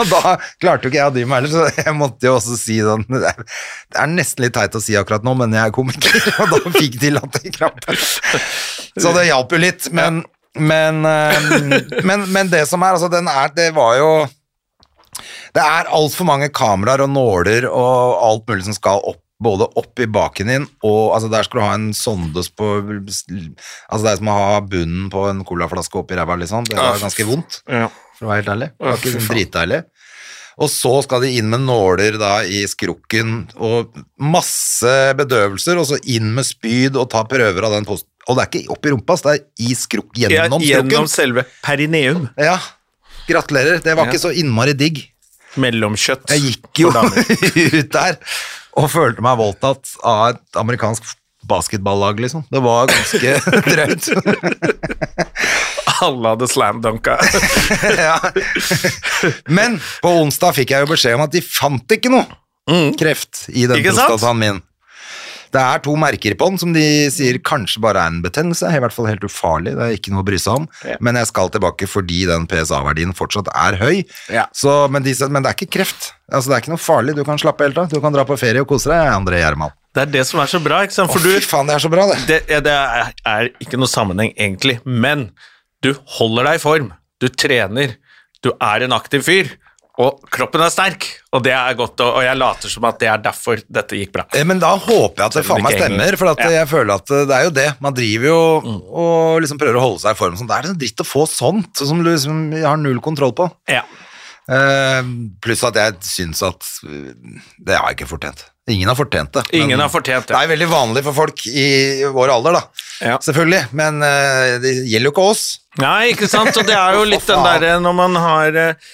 [0.00, 2.56] og da klarte jo ikke jeg å dy meg heller, så jeg måtte jo også
[2.58, 3.46] si sånn Det er,
[4.02, 6.98] er nesten litt teit å si akkurat nå, men jeg er komiker, og da fikk
[7.02, 7.96] de latterkrampe.
[8.98, 10.22] Så det hjalp jo litt, men,
[10.58, 11.48] men, eh,
[12.06, 14.12] men, men det som er, altså, den er Det var jo
[15.54, 20.00] det er altfor mange kameraer og nåler og alt mulig som skal opp, både opp
[20.02, 24.20] i baken din, og altså, der skal du ha en sondes på Altså, det er
[24.20, 26.68] som å ha bunnen på en colaflaske oppi ræva, liksom.
[26.68, 27.88] Det var ganske vondt, Ja.
[28.20, 28.68] For å være helt ærlig.
[28.76, 29.80] Det var ikke sånn dritdeilig.
[30.60, 35.96] Og så skal de inn med nåler da i skrukken, og masse bedøvelser, og så
[36.12, 38.10] inn med spyd og ta prøver av den posten.
[38.28, 41.46] Og det er ikke opp i rumpa, det er i skruk, gjennom Ja, gjennom selve
[41.64, 42.26] perineum.
[42.36, 42.58] Ja,
[43.30, 43.80] gratulerer.
[43.82, 44.12] Det var Ja.
[44.12, 45.00] ikke så innmari digg.
[45.56, 46.28] Mellomkjøtt.
[46.30, 46.92] Jeg gikk jo
[47.80, 48.18] ut der
[48.78, 51.08] og følte meg voldtatt av et amerikansk
[51.50, 52.44] basketballag, liksom.
[52.50, 53.34] Det var ganske
[53.70, 54.10] drøyt.
[56.00, 57.18] Alle hadde slam-dunka.
[58.00, 58.16] ja.
[59.52, 62.26] Men på onsdag fikk jeg jo beskjed om at de fant ikke noe
[63.00, 63.86] kreft i den Mm.
[63.90, 64.60] Prostataen min.
[65.50, 68.78] Det er to merker på den som de sier kanskje bare er en betennelse, i
[68.78, 70.94] hvert fall helt ufarlig, det er ikke noe å bry seg om, Ja.
[71.02, 74.44] men jeg skal tilbake fordi den PSA-verdien fortsatt er høy, Ja.
[74.54, 77.24] så, men, de, men det er ikke kreft, altså det er ikke noe farlig, du
[77.26, 79.74] kan slappe helt av, du kan dra på ferie og kose deg, André Gjerman.
[79.94, 81.10] Det er det som er så bra, ikke sant?
[81.10, 82.18] Å For du, fy faen, det er så bra det.
[82.28, 85.30] det, ja, det er, er ikke noe sammenheng egentlig, men
[85.82, 87.96] du holder deg i form, du trener,
[88.44, 89.50] du er en aktiv fyr,
[90.00, 93.18] og kroppen er sterk, og det er godt, og jeg later som at det er
[93.20, 94.24] derfor dette gikk bra.
[94.32, 96.46] Eh, Men da håper jeg at det faen meg stemmer, for at Ja.
[96.46, 96.54] Mm.
[96.54, 97.66] jeg føler at eh, det er jo det.
[97.84, 98.38] Man driver jo
[99.02, 100.38] og liksom prøver å holde seg i form.
[100.38, 100.48] Sånn.
[100.48, 103.50] Det er liksom dritt å få sånt, som du liksom har null kontroll på.
[103.68, 103.82] Ja.
[104.50, 105.04] Uh,
[105.44, 108.46] pluss at jeg syns at det har jeg ikke fortjent.
[108.68, 109.42] Ingen har fortjent det.
[109.56, 110.34] Ingen men har fortjent det.
[110.34, 112.84] Det er veldig vanlig for folk i vår alder, da.
[113.00, 113.16] Ja.
[113.24, 113.62] Selvfølgelig.
[113.76, 115.44] Men eh, det gjelder jo ikke oss.
[115.80, 116.52] Nei, ikke sant?
[116.54, 118.90] Og det er jo litt den derre når man har eh,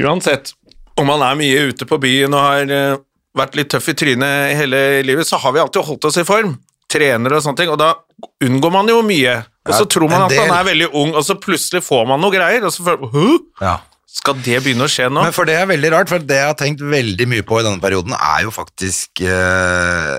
[0.00, 0.52] Uansett
[1.00, 2.98] om man er mye ute på byen og har eh,
[3.36, 6.54] vært litt tøff i trynet hele livet, så har vi alltid holdt oss i form.
[6.90, 7.92] Trener og sånne ting, og da
[8.44, 9.36] unngår man jo mye.
[9.68, 12.34] Og så tror man at man er veldig ung, og så plutselig får man noe
[12.34, 13.26] greier, og så føler man Hæ?
[13.62, 13.76] Ja.
[14.10, 15.22] Skal det begynne å skje nå?
[15.22, 17.64] Men for det er veldig rart, for det jeg har tenkt veldig mye på i
[17.64, 20.16] denne perioden, er jo faktisk eh,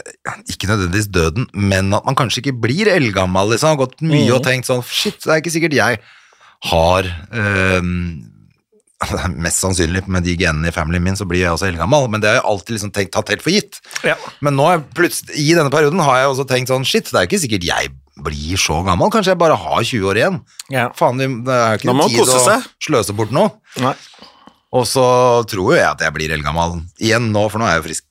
[0.49, 3.73] ikke nødvendigvis døden, men at man kanskje ikke blir eldgammel, liksom.
[3.75, 4.35] Har gått mye Mm.
[4.37, 5.99] og tenkt sånn, shit, det er ikke sikkert jeg
[6.71, 7.81] har eh,
[9.41, 12.29] Mest sannsynlig med de genene i familien min, så blir jeg også eldgammel, men det
[12.29, 13.79] har jeg alltid liksom tenkt, tatt helt for gitt.
[14.05, 14.13] Ja.
[14.45, 17.41] Men nå, plutselig, i denne perioden, har jeg også tenkt sånn, shit, det er ikke
[17.41, 17.89] sikkert jeg
[18.21, 20.37] blir så gammel, kanskje jeg bare har 20 år igjen.
[20.69, 20.83] Ja.
[20.93, 21.25] Faen, det
[21.55, 23.47] er ikke tid å sløse bort nå.
[23.79, 23.95] Nei.
[24.71, 25.03] Og så
[25.51, 28.05] tror jo jeg at jeg blir eldgammel igjen nå, for nå er jeg jo frisk,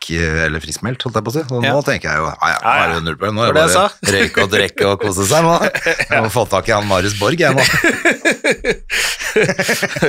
[0.44, 1.42] eller friskmeldt, holdt jeg på å si.
[1.64, 1.70] Ja.
[1.72, 3.38] nå tenker jeg jo, ja, ja, nå er det jo null problem.
[3.38, 3.84] Nå er Det bare
[4.18, 5.54] røyke og drikke og kose seg nå.
[6.10, 7.64] Jeg må få tak i han Marius Borg, jeg nå.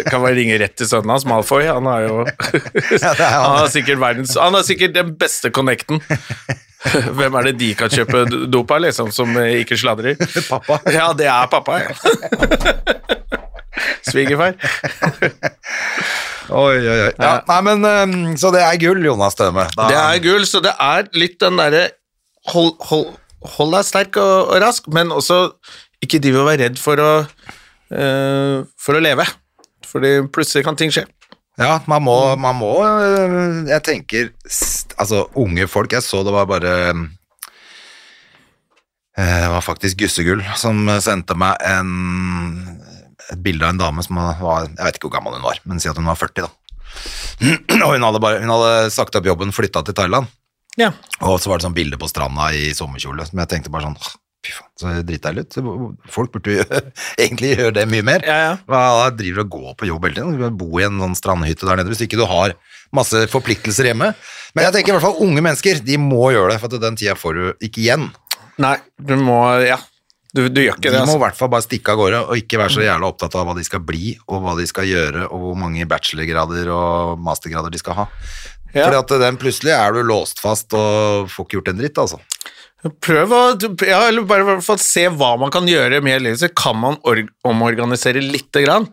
[0.10, 1.64] Kan bare ringe rett til sønnen hans, Malfoy.
[1.70, 2.16] Han har jo
[3.06, 6.02] Han har sikkert verdens Han har sikkert den beste connecten.
[7.16, 10.16] Hvem er det de kan kjøpe dop av, liksom, som eh, ikke sladrer?
[10.50, 10.82] Pappa.
[10.92, 11.92] Ja, det er pappa, ja.
[14.10, 14.56] Svigerfar.
[16.52, 17.12] Oi, oi, oi.
[17.22, 19.68] Ja, nei, men, um, så det er gull, Jonas Støme.
[19.78, 21.86] Da- Det er gull, så det er litt den derre
[22.52, 23.14] hold, hold,
[23.56, 25.38] hold deg sterk og, og rask, men også
[26.04, 29.24] ikke driv og være redd for å uh, for å leve.
[29.88, 31.06] Fordi plutselig kan ting skje.
[31.62, 34.30] Ja, man må, man må øh, Jeg tenker
[34.96, 37.02] Altså, unge folk Jeg så det var bare øh,
[39.20, 42.71] Det var faktisk Gussegull som sendte meg en,
[43.32, 45.80] et bilde av en dame som var Jeg vet ikke hvor gammel hun var, men
[45.82, 46.52] si at hun var 40, da.
[47.86, 50.28] Og hun hadde, bare, hun hadde sagt opp jobben, flytta til Thailand.
[50.80, 50.92] Ja.
[51.28, 54.02] Og så var det sånn bilde på stranda i sommerkjole, som jeg tenkte bare sånn
[54.42, 55.58] Fy faen, så dritdeilig ut.
[56.10, 56.64] Folk burde jo
[57.22, 58.24] egentlig gjøre det mye mer.
[58.26, 58.54] Ja, ja.
[58.66, 60.40] Hva driver og går på jobb hele tiden?
[60.40, 62.56] Du Bo i en sånn strandhytte der nede hvis ikke du har
[62.90, 64.08] masse forpliktelser hjemme.
[64.58, 66.98] Men jeg tenker i hvert fall unge mennesker, de må gjøre det, for at den
[66.98, 68.08] tida får du ikke igjen.
[68.66, 69.78] Nei, du må Ja.
[70.32, 71.20] Du, du gjør ikke De må i altså.
[71.26, 73.66] hvert fall bare stikke av gårde, og ikke være så jævla opptatt av hva de
[73.68, 77.98] skal bli, og hva de skal gjøre, og hvor mange bachelorgrader og mastergrader de skal
[78.00, 78.08] ha.
[78.72, 78.86] Ja.
[78.86, 82.22] Fordi at den plutselig er du låst fast og får ikke gjort en dritt, altså.
[82.82, 83.42] Prøv å
[83.86, 86.56] ja, eller bare i hvert fall se hva man kan gjøre med livet sitt.
[86.58, 86.98] Kan man
[87.46, 88.88] omorganisere lite grann?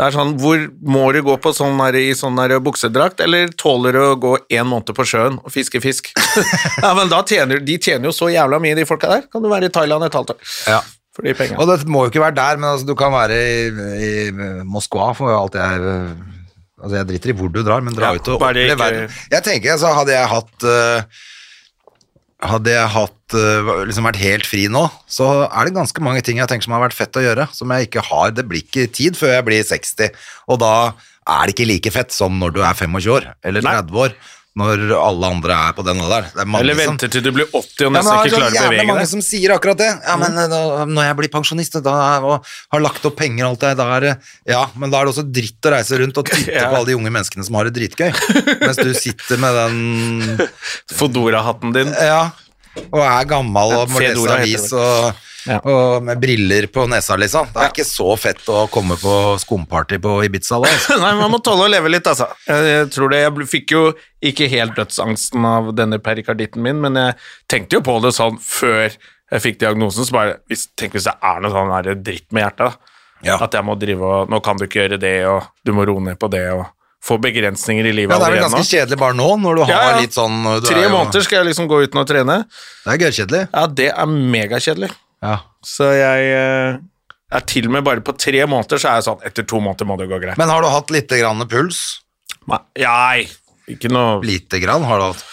[0.00, 3.52] Det er sånn, hvor Må du gå på sånn her, i sånn her buksedrakt, eller
[3.60, 6.08] tåler du å gå en måned på sjøen og fiske fisk?
[6.84, 9.28] ja, men da tjener, De tjener jo så jævla mye, de folka der.
[9.28, 10.40] Kan du være i Thailand et halvt år.
[10.72, 10.80] Ja.
[11.12, 11.60] for de pengene.
[11.60, 13.60] Og det må jo ikke være der, men altså, du kan være i,
[14.08, 14.12] i
[14.64, 15.96] Moskva for alt jeg
[16.80, 19.10] Altså, jeg driter i hvor du drar, men dra Ja, ut og oppleve verden.
[19.28, 21.26] Jeg tenker, altså, hadde jeg hatt øh,
[22.40, 26.40] Hadde jeg hatt, øh, liksom vært helt fri nå, så er det ganske mange ting
[26.40, 28.32] jeg tenker som har vært fett å gjøre, som jeg ikke har.
[28.32, 30.14] Det blir ikke tid før jeg blir 60,
[30.48, 30.74] og da
[31.28, 33.74] er det ikke like fett som når du er 25 år, eller Nei.
[33.82, 34.16] 30 år,
[34.58, 36.26] når alle andre er på den alderen.
[36.34, 38.36] Det venter Eller som- til du blir 80 og ja, men nesten det er ikke
[38.36, 38.70] klarer å bevege deg.
[38.70, 39.90] Det er mange som sier akkurat det.
[40.08, 40.38] Ja, men Mm.
[40.42, 43.76] eh, da, når jeg blir pensjonist da, og har lagt opp penger og alt det
[43.78, 46.66] der, ja, men da er det også dritt å reise rundt og titte Ja.
[46.68, 48.10] på alle de unge menneskene som har det dritgøy.
[48.60, 50.48] Mens du sitter med den
[50.98, 51.92] Fodora-hatten din.
[51.94, 52.30] Ja,
[52.92, 55.14] og er gammel og må lese avis og,
[55.48, 55.56] Ja.
[55.64, 57.48] og med briller på nesa, liksom.
[57.54, 60.68] Det er ikke så fett å komme på skumparty på Ibiza da.
[60.68, 60.98] Altså.
[61.04, 62.28] Nei, man må tåle å leve litt, altså.
[62.48, 63.84] Jeg, tror det, jeg fikk jo
[64.32, 67.16] ikke helt dødsangsten av denne perikarditten min, men jeg
[67.50, 68.88] tenkte jo på det sånn før
[69.30, 72.66] jeg fikk diagnosen, så bare hvis, Tenk hvis det er noe sånn dritt med hjertet,
[72.74, 72.96] da.
[73.20, 73.36] Ja.
[73.44, 76.00] At jeg må drive og Nå kan du ikke gjøre det, og du må roe
[76.04, 76.64] ned på det, og
[77.04, 79.70] få begrensninger i livet Ja, det er vel ganske kjedelig bare nå, når du har
[79.72, 80.00] Ja, ja.
[80.02, 82.36] litt sånn du Tre jo- måneder skal jeg liksom gå uten å trene.
[82.84, 83.42] Det er gørrkjedelig.
[83.54, 84.90] Ja, det er megakjedelig.
[85.20, 85.36] Ja.
[85.66, 86.78] Så jeg eh,
[87.30, 89.88] er til og med bare på tre måneder, så er jeg sånn Etter to måneder
[89.88, 90.38] må det gå greit.
[90.40, 92.00] Men har du hatt lite grann puls?
[92.50, 93.28] Nei,
[93.70, 95.28] ikke noe Lite grann har du hatt.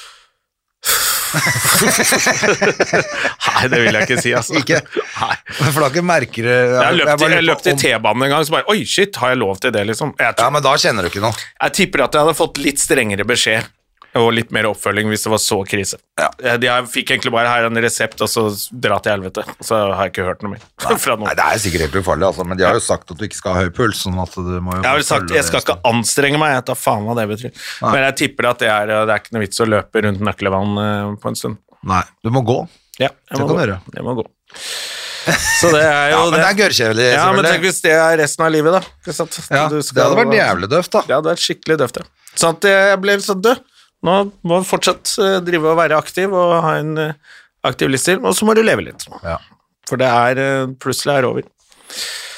[3.47, 4.56] Nei, det vil jeg ikke si, altså.
[4.62, 4.80] Ikke?
[5.17, 5.36] Nei.
[5.60, 9.17] For da ikke merker Jeg jeg lurer i T-banen en gang, så bare Oi, shit,
[9.21, 10.13] har jeg lov til det, liksom?
[10.21, 11.36] Ja, men da kjenner du ikke noe.
[11.36, 13.67] jeg tipper at jeg hadde fått litt strengere beskjed
[14.17, 15.97] og litt mer oppfølging hvis det var så krise.
[16.17, 19.43] Jeg, jeg fikk egentlig bare her en resept, og så dra til helvete.
[19.63, 20.63] Så har jeg ikke hørt noe mer
[21.06, 21.27] fra noen.
[21.30, 21.36] Nei.
[21.39, 23.56] Det er sikkert helt ufarlig, altså, men de har jo sagt at du ikke skal
[23.58, 24.01] ha høy puls.
[24.08, 26.80] Sånn at du må jo Jeg har sagt jeg skal ikke anstrenge meg, jeg tar
[26.82, 27.56] faen hva det betyr.
[27.86, 30.84] Men jeg tipper at det er, det er ikke noe vits å løpe rundt nøkkelvann
[30.84, 31.62] eh, på en stund.
[31.88, 32.60] Nei, du må gå.
[32.97, 33.60] Ja, jeg Det må gå.
[33.62, 33.80] gjøre.
[33.93, 34.25] Jeg må gå.
[35.60, 38.13] Så det er jo Ja, men det er gørrkjedelig, Ja, men tenk hvis det er
[38.21, 38.82] resten av livet, da.
[39.51, 41.01] Ja, Du det hadde vært jævlig døvt, da.
[41.10, 42.08] Det hadde vært skikkelig døvt, ja.
[42.38, 43.63] Sånn at jeg ble så død.
[44.05, 47.36] Nå må du fortsatt eh, drive og være aktiv og ha en eh,
[47.67, 49.07] aktiv livsstil, og så må du leve litt.
[49.25, 49.39] Ja.
[49.89, 51.47] For det er eh, plutselig er over.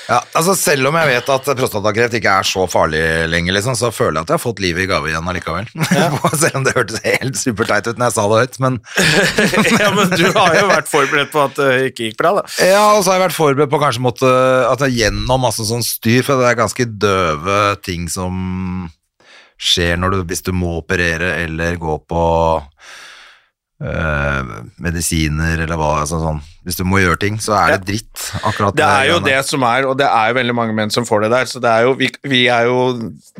[0.09, 3.91] Ja, altså Selv om jeg vet at prostatakreft ikke er så farlig lenger, liksom, så
[3.93, 5.67] føler jeg at jeg har fått livet i gave igjen allikevel.
[6.41, 8.79] selv om det hørtes helt superteit ut når jeg sa det høyt, men
[9.83, 12.45] ja, men du har jo vært forberedt på at det ikke gikk bra, da.
[12.71, 14.31] Ja, og så har jeg vært forberedt på kanskje måtte
[14.71, 18.89] at jeg gjennom masse sånn styr, for det er ganske døve ting som
[19.59, 22.23] skjer når du, hvis du må operere eller gå på
[23.83, 26.39] øh, medisiner eller hva, altså sånn.
[26.67, 28.23] Hvis du må gjøre ting, så er det dritt.
[28.45, 29.29] Akkurat Det er jo greiene.
[29.31, 31.61] det som er, og det er jo veldig mange menn som får det der, så
[31.63, 32.81] det er jo, vi, vi er jo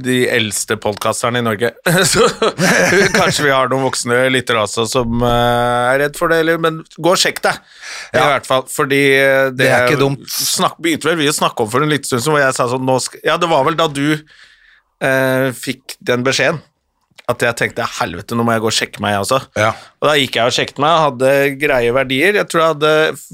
[0.02, 1.74] de eldste podkasterne i Norge.
[2.12, 2.26] Så
[3.14, 6.82] kanskje vi har noen voksne lyttere også som eh, er redd for det, eller, men
[6.98, 7.60] gå og sjekk deg,
[8.16, 10.26] i hvert fall, fordi det, Det er ikke dumt.
[10.32, 12.70] Snakk, begynte vel vi å snakke om for en liten stund siden, hvor jeg sa
[12.72, 14.08] sånn, nå skal, ja, det var vel da du
[15.04, 16.62] eh, fikk den beskjeden,
[17.30, 19.38] at jeg tenkte, helvete, nå må jeg gå og sjekke meg jeg også.
[19.60, 19.68] Ja.
[20.02, 22.40] Og da gikk jeg og sjekket meg, hadde greie verdier.
[22.40, 22.94] Jeg tror jeg hadde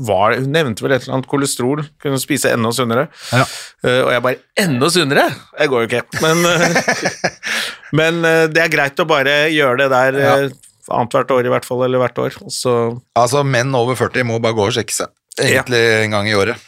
[0.10, 3.06] var, Hun nevnte vel et eller annet kolesterol, kunne spise enda sunnere.
[3.32, 3.46] Ja.
[3.86, 5.26] Uh, og jeg bare Enda sunnere?
[5.62, 6.04] Jeg går jo ikke.
[6.26, 7.32] Men, eh,
[8.02, 10.36] men uh, det er greit å bare gjøre det der Ja.
[10.92, 12.36] annethvert år i hvert fall, eller hvert år.
[12.52, 12.76] Så,
[13.16, 15.16] Altså, menn over 40 må bare gå og sjekke seg.
[15.40, 16.60] Egentlig en gang i året.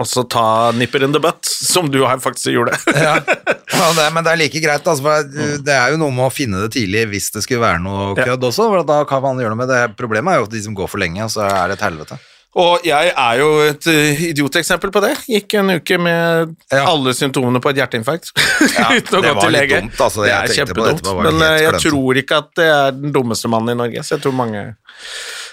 [0.00, 2.78] Og så ta nipper in the butt, som du faktisk gjorde.
[2.96, 3.18] Ja.
[3.20, 5.18] Ja, det, men det er like greit, altså,
[5.60, 8.30] det er jo noe med å finne det tidlig hvis det skulle være noe Ja.
[8.32, 8.66] kødd også.
[8.72, 9.82] For da kan man gjøre noe med det.
[10.00, 12.18] Problemet er jo at de som går for lenge, og så er det et helvete.
[12.58, 15.12] Og jeg er jo et uh, idioteksempel på det.
[15.30, 16.80] Gikk en uke med Ja.
[16.90, 18.32] alle symptomene på et hjerteinfarkt
[18.80, 19.78] Ja, uten å det gå til lege.
[19.84, 20.24] dumt, altså.
[20.24, 21.04] Det Jeg er kjempedumt.
[21.06, 24.16] det Men uh, jeg tror ikke at det er den dummeste mannen i Norge, så
[24.16, 24.64] jeg tror mange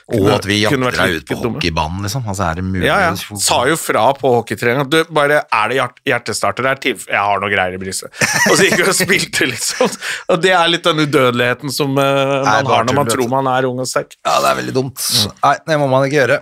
[0.08, 2.24] Og at vi jakter deg ut på hockeybanen, liksom.
[2.32, 2.86] Altså, er det mulig?
[2.88, 3.40] Ja, ja.
[3.44, 4.86] Sa jo fra på hockeytreninga.
[4.88, 6.70] Du, bare Er det hjertestarter?
[6.80, 8.14] Til Jeg har noe greier i brystet.
[8.48, 9.92] Og så gikk vi og spilte, liksom.
[10.32, 13.52] Og det er litt den udødeligheten som uh, man Nei, har når man tror man
[13.52, 14.16] er ung og sterk.
[14.22, 15.04] Ja, det er veldig dumt.
[15.44, 16.40] Nei, det må man ikke gjøre.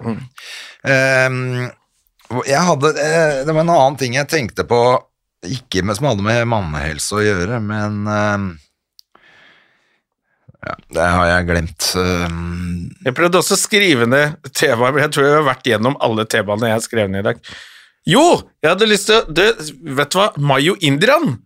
[0.86, 1.42] Ehm,
[2.46, 4.84] jeg hadde, uh, det var en annen ting jeg tenkte på,
[5.46, 8.48] ikke med, som hadde med mannehelse å gjøre, men ehm,
[10.66, 11.88] ja, det har jeg glemt.
[11.96, 12.90] Um...
[13.06, 16.26] Jeg prøvde også å skrive ned temaer, men jeg tror jeg har vært gjennom alle
[16.30, 17.42] temaene jeg har skrevet ned i dag.
[18.10, 18.24] Jo,
[18.62, 20.32] jeg hadde lyst til å det- Vet du hva?
[20.38, 21.40] Mayo Indian.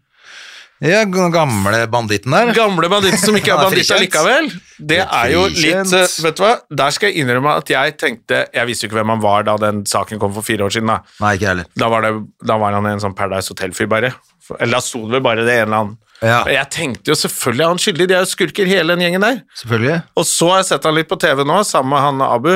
[0.84, 2.53] ja, gamle banditten der.
[2.55, 4.47] Gamle banditten som ikke er banditt allikevel.
[4.47, 4.86] likevel.
[4.91, 6.53] Det er jo litt eh, Vet du hva?
[6.82, 9.58] Der skal jeg innrømme at jeg tenkte Jeg visste jo ikke hvem han var da
[9.60, 10.88] den saken kom for fire år siden.
[10.91, 11.01] da.
[11.23, 11.67] Nei, ikke heller.
[11.75, 12.13] Da var, det,
[12.47, 14.13] da var han en sånn Paradise Hotel-fyr, bare.
[14.60, 16.41] Eller da sto det vel bare det en eller annen Ja.
[16.43, 19.23] Og Jeg tenkte jo selvfølgelig er han skyldig, de er jo skurker hele den gjengen
[19.23, 19.41] der.
[19.62, 19.97] Selvfølgelig.
[20.19, 22.53] Og så har jeg sett han litt på TV nå, sammen med han Abu,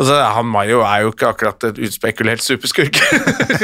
[0.00, 2.96] Altså, han Mayo er jo ikke akkurat et utspekulert superskurk.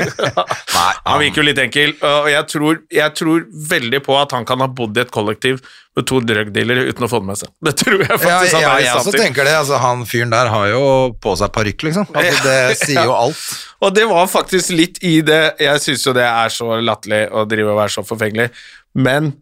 [1.08, 4.60] Han virker jo litt enkel, og jeg tror, jeg tror veldig på at han kan
[4.60, 5.62] ha bodd i et kollektiv
[5.96, 7.50] med to drugdealere uten å få det med seg.
[7.64, 9.22] Det tror jeg faktisk ja, han er i jeg også til.
[9.24, 9.54] tenker det.
[9.62, 10.82] Altså, han fyren der har jo
[11.24, 12.10] på seg parykk, liksom.
[12.20, 13.40] Altså, det sier jo alt.
[13.88, 17.46] Og det var faktisk litt i det Jeg syns jo det er så latterlig å
[17.48, 18.50] drive og være så forfengelig,
[18.94, 19.32] men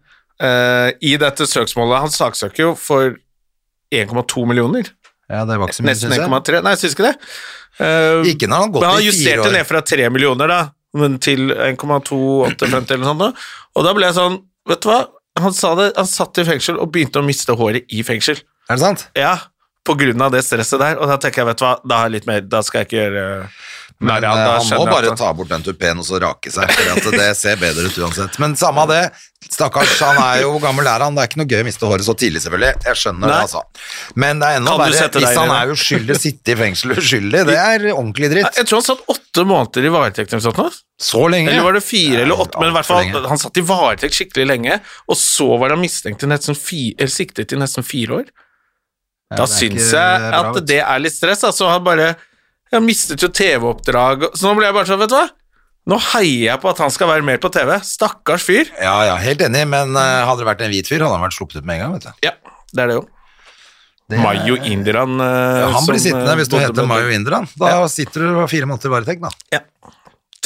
[0.43, 3.17] uh, i dette søksmålet Han saksøker jo for
[3.95, 4.89] 1,2 millioner.
[5.31, 6.31] Ja, det var ikke så mye, Nesten synes jeg.
[6.31, 6.63] 1,3.
[6.67, 7.15] Nei, syns ikke det.
[7.77, 10.49] Uh, Ikke når han har gått men han i fire justerte ned fra 3 millioner
[10.49, 10.59] da,
[10.97, 13.21] men til 1,285 eller noe sånt.
[13.21, 13.31] da.
[13.77, 15.03] Og da ble jeg sånn Vet du hva?
[15.39, 18.41] Han sa det, han satt i fengsel og begynte å miste håret i fengsel.
[18.67, 19.05] Er det sant?
[19.15, 19.35] Ja,
[19.87, 20.97] på grunn av det stresset der.
[20.99, 23.27] Og da tenker jeg, vet du hva, da litt mer Da skal jeg ikke gjøre
[23.99, 26.69] Men Nei, ja, eh, han må bare ta bort den tupeen og så rake seg,
[27.01, 28.35] for det ser bedre ut uansett.
[28.43, 29.05] Men samme av det.
[29.47, 31.17] Stakkars, han er jo gammel er han?
[31.17, 32.83] Det er ikke noe gøy å miste håret så tidlig, selvfølgelig.
[32.85, 33.31] Jeg skjønner Nei.
[33.31, 33.63] det, altså.
[34.21, 37.45] Men det er enda verre hvis han er uskyldig, sitte i fengsel uskyldig.
[37.49, 38.61] Det er ordentlig dritt.
[38.61, 40.81] Jeg tror han satt åtte måneder i varetekt eller sånt.
[41.01, 41.55] Så lenge.
[41.55, 44.49] Eller var det fire eller åtte, men i hvert fall, han satt i varetekt skikkelig
[44.53, 48.33] lenge, og så var han mistenkt til nesten fire, eller siktet i nesten fire år.
[49.31, 51.43] Ja, Da er syns jeg at det er litt stress.
[51.49, 52.13] Altså, han bare
[52.75, 55.27] Jeg mistet jo TV-oppdrag, så nå ble jeg bare sånn, vet du hva?
[55.87, 57.77] Nå heier jeg på at han skal være mer på TV.
[57.87, 58.73] Stakkars fyr.
[58.83, 61.37] Ja, ja, helt enig, men eh, hadde det vært en hvit fyr, hadde han vært
[61.37, 62.27] sluppet ut med en gang, vet du.
[62.27, 62.33] Ja,
[62.75, 63.05] det er det jo.
[64.11, 66.83] Det er- Mayo Indiran eh, Ja, han som, blir sittende eh, hvis du bodde heter
[66.83, 67.47] med- Mayo Indran.
[67.59, 69.31] Da sitter du fire måneder i varetekt, da.
[69.55, 69.63] Ja.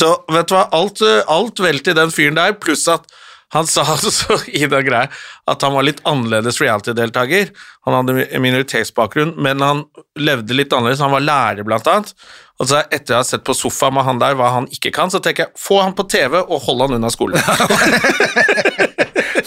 [0.00, 3.08] Så vet du hva, alt, eh, alt vel til den fyren der, pluss at
[3.54, 5.08] han sa altså i den greia
[5.50, 7.50] at han var litt annerledes reality-deltaker.
[7.88, 9.84] Han hadde mi- minoritetsbakgrunn, men han
[10.18, 11.02] levde litt annerledes.
[11.02, 12.14] Han var lærer, blant annet.
[12.60, 15.10] Og så etter å ha sett på sofa med han der hva han ikke kan,
[15.10, 17.40] så tenker jeg få han på TV og hold han unna skolen.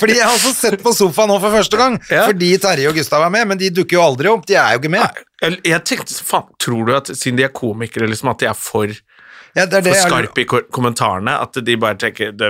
[0.04, 2.26] Fordi jeg har også sett på sofa nå for første gang, Ja.
[2.28, 4.46] fordi Terje og Gustav er med, men de dukker jo aldri opp.
[4.50, 5.22] De er jo ikke med.
[5.44, 8.58] Jeg, jeg tenkte, faen, tror du at siden de er komikere, liksom, at de er
[8.58, 8.92] for,
[9.56, 11.34] Ja, det er det for jeg- i kommentarene?
[11.40, 11.94] At de bare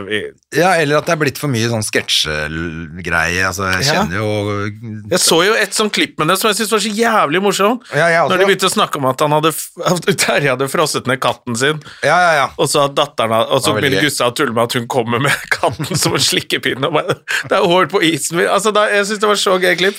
[0.07, 3.43] vi, Ja, eller at det er blitt for mye sånn sketsjegreie.
[3.45, 3.93] Altså, jeg Ja.
[4.03, 6.93] kjenner jo Jeg så jo et sånt klipp med det som jeg syntes var så
[6.95, 7.81] jævlig morsomt.
[7.93, 8.29] Ja, også.
[8.31, 9.47] Når de begynte å snakke om at han hadde,
[9.85, 12.47] at Terje hadde frosset ned katten sin, Ja, ja, ja.
[12.57, 14.01] og så at datteren Og så begynner.
[14.01, 16.87] Gustav å tulle med at hun kommer med katten som en slikkepinne.
[17.49, 18.47] Det er hår på isen min.
[18.47, 19.95] Altså, da, jeg syns det var så gøy klipp.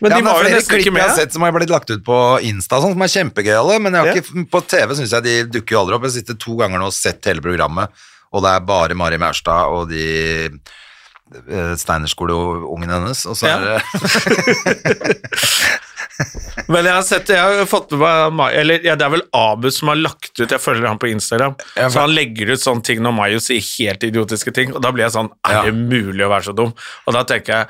[0.00, 1.02] Men ja, de var jo nesten ikke med.
[1.02, 3.92] jeg har sett som har blitt lagt ut på Insta, sånn, som er kjempegøyale, men
[3.98, 4.02] Ja.
[4.14, 6.04] ikke, på TV syns jeg de dukker jo aldri opp.
[6.08, 7.86] Jeg sitter to ganger nå og sett hele programmet,
[8.32, 10.50] og det er bare Mari Maurstad og de
[11.28, 13.76] Steinerskoleungen Steinerskoleungene hennes, og så er det
[16.68, 19.68] Men jeg har sett, jeg har fått med meg Eller ja, det er vel Abu
[19.74, 21.54] som har lagt ut Jeg følger han på Instagram.
[21.76, 25.04] Så han legger ut sånne ting når Mayo sier helt idiotiske ting, og da blir
[25.06, 26.72] jeg sånn Er det mulig å være så dum?
[27.06, 27.66] Og da tenker jeg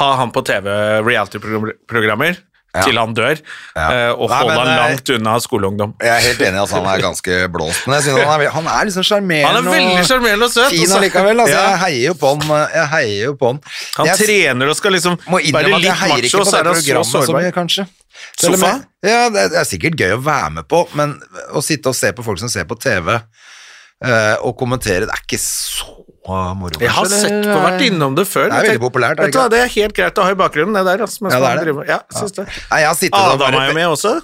[0.00, 0.66] Ha han på TV
[1.06, 2.36] reality-programmer
[2.74, 2.82] Ja.
[2.82, 3.38] til han dør,
[3.76, 3.82] Ja.
[4.10, 5.92] eh, og Nei, hold han er- langt unna skoleungdom.
[6.02, 8.66] Jeg er helt enig at han er ganske blåst, men jeg synes han er, han
[8.66, 10.70] er liksom sjarmerende er og og søt.
[10.70, 11.38] fin og allikevel.
[11.40, 11.70] Altså, Ja.
[11.70, 12.68] Jeg heier jo på han.
[12.74, 13.60] Jeg heier jo på han.
[13.96, 17.52] Han jeg trener og skal liksom være litt macho, og så er han så sårbar.
[17.52, 17.86] kanskje.
[18.36, 18.84] Sofa?
[19.04, 21.20] Ja, det er sikkert gøy å være med på, men
[21.52, 23.20] å sitte og se på folk som ser på TV
[24.04, 26.80] uh, og kommentere, det er ikke så moro.
[26.80, 28.48] Jeg har sett på, vært innom det før.
[28.48, 29.48] Det er veldig populært, er det ikke?
[29.52, 31.04] det er helt greit å ha i bakgrunnen, det der.
[31.04, 31.88] Altså, Ja, det er det.
[31.90, 32.46] Ja, synes det.
[32.70, 34.14] Nei, jeg har sittet Adam var er jo med også.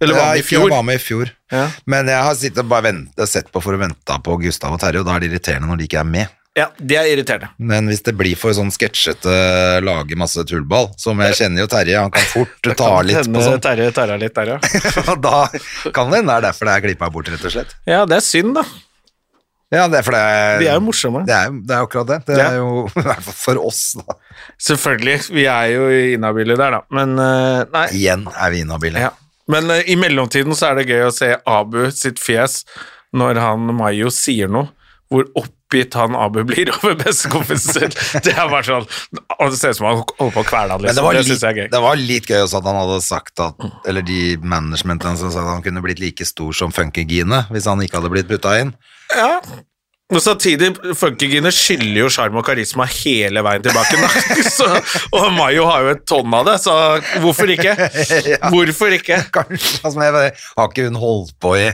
[0.00, 0.64] Eller var med i fjor?
[0.66, 1.30] Jeg var med i fjor.
[1.50, 1.68] Ja.
[1.90, 4.82] Men jeg har sittet og bare ventet, sett på for å vente på Gustav og
[4.82, 6.34] Terje, og da er det irriterende når de ikke er med.
[6.58, 7.50] Ja, det er irriterende.
[7.70, 9.34] Men hvis det blir for sånn sketsjete,
[9.84, 13.62] lage masse tullball, som jeg kjenner jo Terje, han kan fort ta litt på sånn,
[13.62, 14.58] Terje tar litt der, ja.
[15.12, 15.46] og da
[15.94, 17.74] kan det hende det er derfor det er klippa bort, rett og slett.
[17.86, 18.66] Ja, det er synd, da.
[19.74, 21.20] Ja, det er for det er, De er jo morsomme.
[21.28, 22.18] Det er, det er akkurat det.
[22.30, 22.46] Det Ja.
[22.52, 24.16] er jo i hvert fall for oss, da.
[24.68, 25.18] Selvfølgelig.
[25.36, 26.80] Vi er jo inhabile der, da.
[26.94, 27.86] Men eh, nei.
[27.98, 29.02] Igjen er vi inhabile.
[29.08, 29.10] Ja.
[29.52, 32.62] Men eh, i mellomtiden så er det gøy å se Abu sitt fjes
[33.16, 34.68] når han Mayo sier noe,
[35.12, 35.28] hvor
[35.68, 38.22] oppgitt han Abu blir over bestekompisen sin.
[38.24, 38.88] Det er bare sånn
[39.38, 41.04] og Det ser ut som han holder på å kvele han, liksom.
[41.04, 41.70] det Det, litt, jeg er gøy.
[41.72, 45.44] det var litt gøy også at han hadde sagt at Eller de managementene som sa
[45.44, 48.72] at han kunne blitt like stor som Funkygine hvis han ikke hadde blitt putta inn.
[49.14, 49.38] Ja.
[50.08, 53.98] Og samtidig, Funkygine skylder jo sjarm og karisma hele veien tilbake.
[54.58, 54.68] Så,
[55.12, 56.72] og Mayo har jo et tonn av det, så
[57.20, 57.74] hvorfor ikke?
[58.54, 59.20] Hvorfor ikke?
[59.34, 61.66] Kanskje, altså, jeg, har ikke hun holdt på i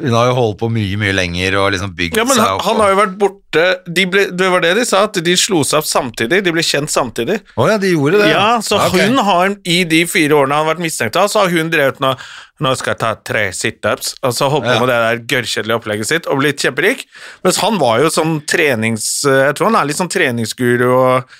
[0.00, 2.54] Hun har jo holdt på mye, mye lenger og liksom bygd Ja, men seg han,
[2.56, 2.62] opp.
[2.64, 5.58] han har jo vært borte de ble, Det var det de sa, at de slo
[5.68, 6.38] seg opp samtidig.
[6.46, 7.36] De ble kjent samtidig.
[7.60, 8.30] Oh, ja, de gjorde det?
[8.32, 9.10] Ja, så okay.
[9.10, 12.00] hun har i de fire årene han har vært mistenkt av, så har hun drevet
[12.02, 12.14] nå
[12.62, 14.78] Nå skal jeg ta tre situps, og så holdt på Ja.
[14.78, 17.00] med det der gørrkjedelige opplegget sitt og blitt kjemperik.
[17.42, 19.24] Mens han var jo sånn trenings...
[19.26, 21.32] Jeg tror han er litt sånn treningsguru og,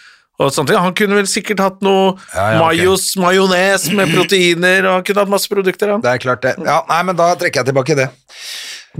[0.43, 0.81] og sånne ting.
[0.83, 2.63] Han kunne vel sikkert hatt noe Ja, ja, ok.
[2.67, 5.95] mayos, majones med proteiner, og han kunne hatt masse produkter.
[5.95, 6.05] Han.
[6.05, 6.57] Det er klart det.
[6.67, 8.09] Ja, nei, men da trekker jeg tilbake det.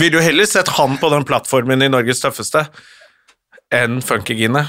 [0.01, 2.67] Ville jo heller sett han på den plattformen i Norges tøffeste
[3.73, 4.67] enn Funkygine.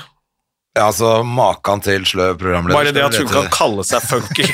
[0.74, 2.74] Ja, altså maken til sløv programleder.
[2.74, 4.48] Bare det at hun kan kalle seg funky.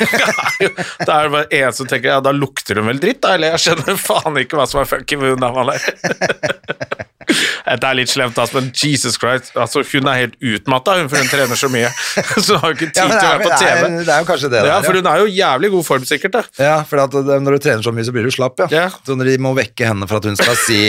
[1.08, 3.64] det er bare en som tenker ja, da lukter hun vel dritt, da, eller jeg
[3.70, 5.80] skjønner faen ikke hva som er funky med hun dama der.
[7.30, 11.22] Det er litt slemt, altså, men Jesus Christ, altså, hun er helt utmatta, hun, for
[11.22, 11.90] hun trener så mye.
[12.46, 13.84] Så hun har ikke tid Ja, til å være på det, TV.
[13.86, 16.06] er, det er jo kanskje det Ja, der, for hun er jo jævlig god form,
[16.10, 16.34] sikkert.
[16.40, 16.44] da.
[16.66, 18.70] Ja, for at når du trener så mye, så blir du slapp, ja.
[18.74, 18.88] Ja.
[19.06, 20.80] Så når de må vekke henne for at hun skal si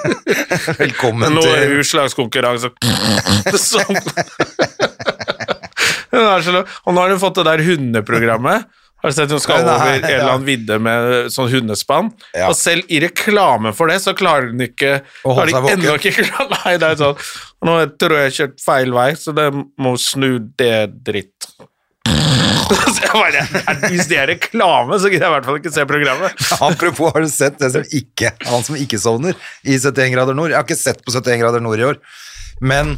[0.82, 2.70] velkommen Noe til Noe slagskonkurranse
[3.66, 3.98] Sånn.
[6.16, 8.66] Og nå har hun fått det der hundeprogrammet.
[9.06, 12.08] Har du sett hun skal over en eller annen vidde med sånn hundespann?
[12.34, 12.48] Ja.
[12.50, 15.84] Og selv i reklame for det, så klarer hun ikke Å holde seg våken.
[15.94, 17.22] ikke klart Nei, det er sånn
[17.68, 20.28] Nå tror jeg jeg har kjørt feil vei, så det må snu
[20.58, 20.74] det
[21.06, 21.46] dritt.
[22.66, 23.46] Så jeg bare,
[23.92, 26.46] Hvis det er reklame, så gidder jeg i hvert fall ikke se programmet.
[26.68, 30.50] Apropos, har du sett det som ikke, han som ikke sovner i 71 grader nord?
[30.50, 32.02] Jeg har ikke sett på 71 grader nord i år,
[32.58, 32.96] men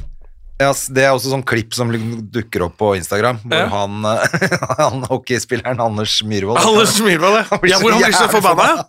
[0.58, 1.90] ja, det er også sånn klipp som
[2.34, 3.68] dukker opp på Instagram, hvor Ja.
[3.70, 4.02] han,
[4.80, 7.38] han hockeyspilleren Anders Myhrvold Anders Myhrvold,
[7.68, 7.78] ja.
[7.82, 8.84] Hvor han blir så forbanna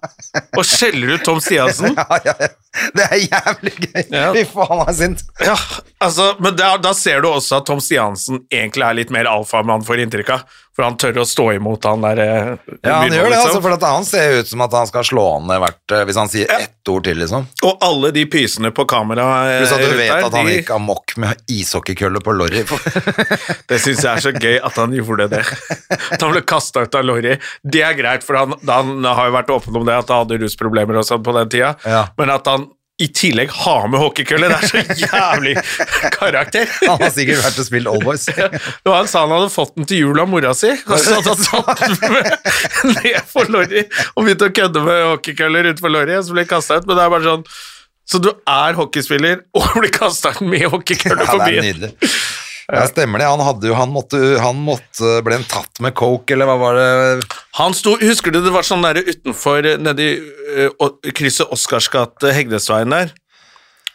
[0.58, 1.94] og skjeller ut Tom Stiansen.
[2.00, 2.50] Ja, ja, ja.
[2.94, 4.04] Det er jævlig gøy.
[4.36, 5.24] Fy faen, han er sint.
[5.42, 5.56] Ja,
[6.06, 9.82] altså, men da, da ser du også at Tom Stiansen egentlig er litt mer alfamann,
[9.88, 10.44] får inntrykk av.
[10.80, 12.50] For han tør å stå imot han der eh,
[12.88, 13.48] Ja, han gjør det, liksom.
[13.50, 16.20] altså, for at han ser ut som at han skal slå han hvert eh, Hvis
[16.22, 17.50] han sier ett ord til, liksom.
[17.68, 20.56] Og alle de pysene på kamera eh, Pluss at du vet der, at han de-
[20.56, 22.64] gikk amok med ishockeykølle på lorry.
[23.70, 25.44] Det syns jeg er så gøy at han gjorde det.
[26.00, 27.36] At han ble kasta ut av lorry.
[27.68, 30.40] Det er greit, for han, han har jo vært åpen om det, at han hadde
[30.46, 31.76] rusproblemer og sånn på den tida.
[31.84, 32.06] Ja.
[32.16, 32.70] Men at han
[33.00, 35.54] i tillegg ha med hockeykølle, det er så jævlig
[36.18, 36.68] karakter.
[36.90, 38.26] Han har sikkert vært og spilt Allboys.
[38.28, 41.18] Det var Han sa han hadde fått den til jul av mora si, og så
[41.20, 43.86] hadde han satt den med ned for Lorry
[44.16, 46.90] og begynte å kødde med hockeykøller utenfor Lorry, og så ble kasta ut.
[46.90, 47.48] Men det er bare sånn
[48.10, 51.92] Så du er hockeyspiller og blir kasta ut med hockeykølle Ja, på det er nydelig.
[52.70, 53.26] Ja, stemmer det.
[53.26, 56.78] Han, hadde jo, han, måtte, han måtte Ble han tatt med coke, eller hva var
[56.78, 57.24] det?
[57.58, 63.12] Han sto, Husker du det var sånn der utenfor nedi uh, krysset Oscarsgate-Hegnesveien der?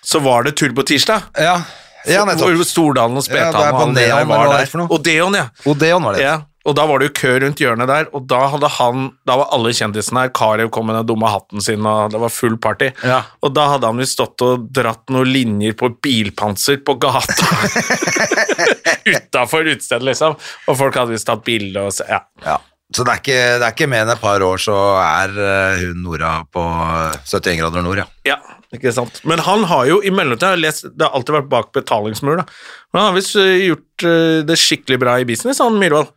[0.05, 1.31] Så var det Tull på tirsdag.
[1.39, 1.61] Ja,
[2.11, 2.61] ja nettopp.
[2.69, 4.75] Stordalen og Ja, Spetalen på og han de der var er der.
[4.83, 4.91] noe.
[4.99, 5.47] Odeon, ja.
[5.71, 6.27] Odeon var det.
[6.27, 6.35] Ja,
[6.65, 9.51] og da var det jo kø rundt hjørnet der, og da hadde han Da var
[9.53, 10.33] alle kjendisene her.
[10.37, 12.91] Carew kom med den dumme hatten sin, og det var full party.
[13.05, 13.21] Ja.
[13.45, 17.51] Og da hadde han visst stått og dratt noen linjer på bilpanser på gata.
[19.13, 20.39] Utafor utestedet, liksom.
[20.69, 22.23] Og folk hadde visst tatt bilde og ja.
[22.45, 22.57] Ja.
[22.95, 25.81] Så det er, ikke, det er ikke mer enn et par år, så er eh,
[25.83, 26.63] hun Nora på
[27.25, 28.09] 71 grader nord, ja.
[28.29, 28.41] ja.
[28.75, 29.21] Ikke sant.
[29.29, 32.45] Men han har jo i mellomtida lest, Det har alltid vært bak betalingsmur, da.
[32.93, 36.13] Men han har visst eh, gjort eh, det skikkelig bra i business, han Myhrvold.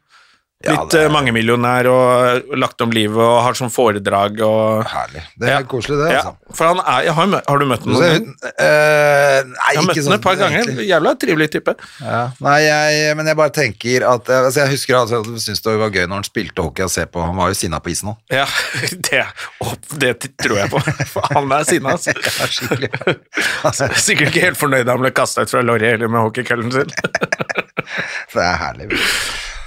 [0.66, 4.88] Ja, Blitt det er- eh, mangemillionær og lagt om livet og har sånn foredrag og
[4.90, 5.22] Herlig.
[5.38, 5.62] Det er Ja.
[5.70, 6.56] koselig, det, Ja, altså.
[6.58, 7.94] for han er, jeg har, har du møtt ham?
[7.94, 8.36] noen gang?
[8.58, 10.64] eh, nei, har møtt ham sånn et par ganger.
[10.66, 10.88] egentlig.
[10.90, 11.76] Jævla trivelig type.
[12.02, 12.32] Ja.
[12.42, 15.90] Nei, jeg, men jeg bare tenker at altså Jeg husker altså, jeg syntes det var
[15.94, 17.22] gøy når han spilte hockey og se på.
[17.24, 18.18] Han var jo sinna på isen òg.
[18.32, 18.46] Ja,
[19.12, 19.26] det,
[19.62, 20.82] å, det tror jeg på.
[21.14, 22.18] For han er sinna, altså.
[22.18, 22.90] Ja, skikkelig.
[24.08, 26.90] Sikkert ikke helt fornøyd da han ble kasta ut fra Lorry eller med hockeykøllen sin.
[28.34, 28.90] det er herlig.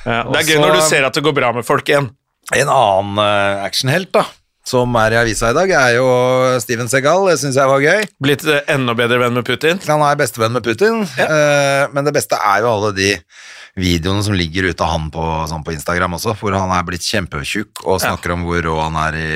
[0.05, 2.11] Ja, det er Også, gøy når du ser at det går bra med folk igjen.
[2.57, 4.27] En annen eh, actionhelt da
[4.71, 6.07] som er i avisa i dag, er jo
[6.63, 7.27] Steven Segal.
[7.31, 8.05] Det syns jeg var gøy.
[8.23, 9.81] Blitt eh, enda bedre venn med Putin.
[9.89, 13.15] Han er bestevenn med Putin, eh, men det beste er jo alle de
[13.81, 17.07] videoene som ligger ute av han på, sånn på Instagram også, hvor han er blitt
[17.07, 19.35] kjempetjukk og snakker om hvor rå han er i,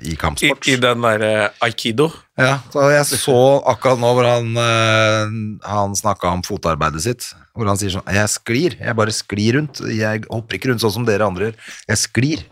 [0.00, 0.66] i I, kampsport.
[0.66, 2.08] i den derre aikido.
[2.40, 3.36] Ja, så jeg så
[3.70, 8.28] akkurat nå hvor han, eh, han snakka om fotarbeidet sitt, hvor han sier sånn Jeg
[8.32, 9.82] sklir, jeg bare sklir rundt.
[9.92, 11.60] Jeg hopper ikke rundt sånn som dere andre gjør.
[11.92, 12.42] Jeg sklir.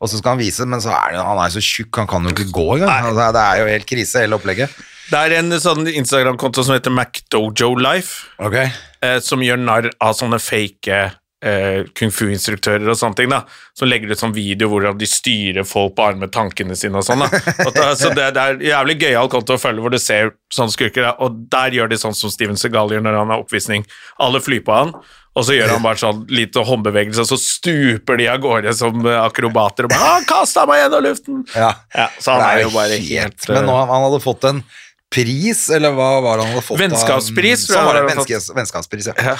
[0.00, 2.24] Og så skal han vise, men så er det, han er så tjukk, han kan
[2.24, 2.88] jo ikke gå engang.
[3.10, 4.70] Altså, det er jo helt krise, hele opplegget.
[5.10, 8.54] Det er en sånn Instagram-konto som heter MacDojo Life, Ok.
[9.02, 11.00] eh, som gjør narr av sånne fake
[11.44, 13.42] eh, kung fu-instruktører og sånne ting, da,
[13.76, 17.06] som legger ut sånn video hvordan de styrer folk på armen med tankene sine og
[17.06, 17.24] sånn.
[17.24, 17.40] da.
[17.66, 20.74] Og da så det, det er jævlig gøyal konto å følge, hvor du ser sånne
[20.74, 21.14] skurker, da.
[21.22, 23.86] og der gjør de sånn som Steven Segal gjør når han har oppvisning.
[24.20, 24.92] Alle flyr på han,
[25.38, 29.04] og så gjør han bare sånn lite håndbevegelse, og så stuper de av gårde som
[29.14, 31.72] akrobater og bare 'Han 'Kasta meg gjennom luften!' Ja.
[31.94, 34.64] Ja, så han er jo bare helt Men nå, eh, han hadde fått en
[35.10, 36.78] pris, eller hva var det han hadde fått?
[36.78, 39.14] Vennskapspris, Av, jeg Sånn var vennskaps, vennskapspris, ja.
[39.18, 39.36] Ja.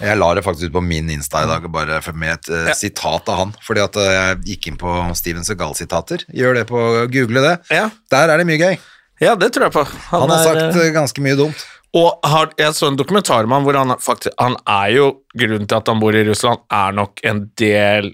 [0.00, 2.74] Jeg la det faktisk ut på min Insta i dag, bare med et uh, Ja.
[2.78, 3.54] sitat av han.
[3.64, 6.26] Fordi at eh, jeg gikk inn på Steven Segal-sitater.
[6.34, 6.80] Gjør det på
[7.12, 7.54] Google det.
[7.74, 7.88] Ja.
[8.10, 8.76] Der er det mye gøy.
[9.22, 9.84] Ja, det tror jeg på.
[10.10, 11.64] Han, har er, sagt eh, ganske mye dumt.
[11.94, 15.04] Og har, jeg så en dokumentar han hvor han faktisk Han er jo
[15.38, 18.10] Grunnen til at han bor i Russland, er nok en del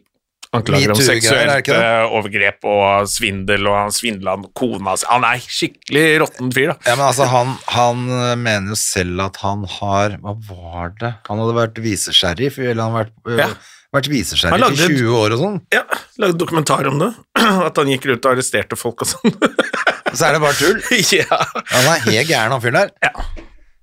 [0.56, 1.74] anklager om det seksuelt det?
[1.78, 6.76] eh, overgrep og svindel, og han svindla kona si Han er skikkelig råtten fyr, da.
[6.88, 11.12] Ja, men altså, han, han øh, mener jo selv at han har Hva var det?
[11.28, 13.48] Han hadde vært visesheriff, eller han hadde vært, Ja.
[13.94, 15.60] vært visesheriff i 20 år og sånn.
[15.74, 15.84] Ja,
[16.20, 17.12] Lagde dokumentar om det.
[17.68, 19.36] At han gikk rundt og arresterte folk og sånn.
[20.16, 20.82] Så er det bare tull.
[21.20, 21.38] ja.
[21.70, 22.90] Han er helt gæren, han fyren der.
[23.06, 23.14] ja.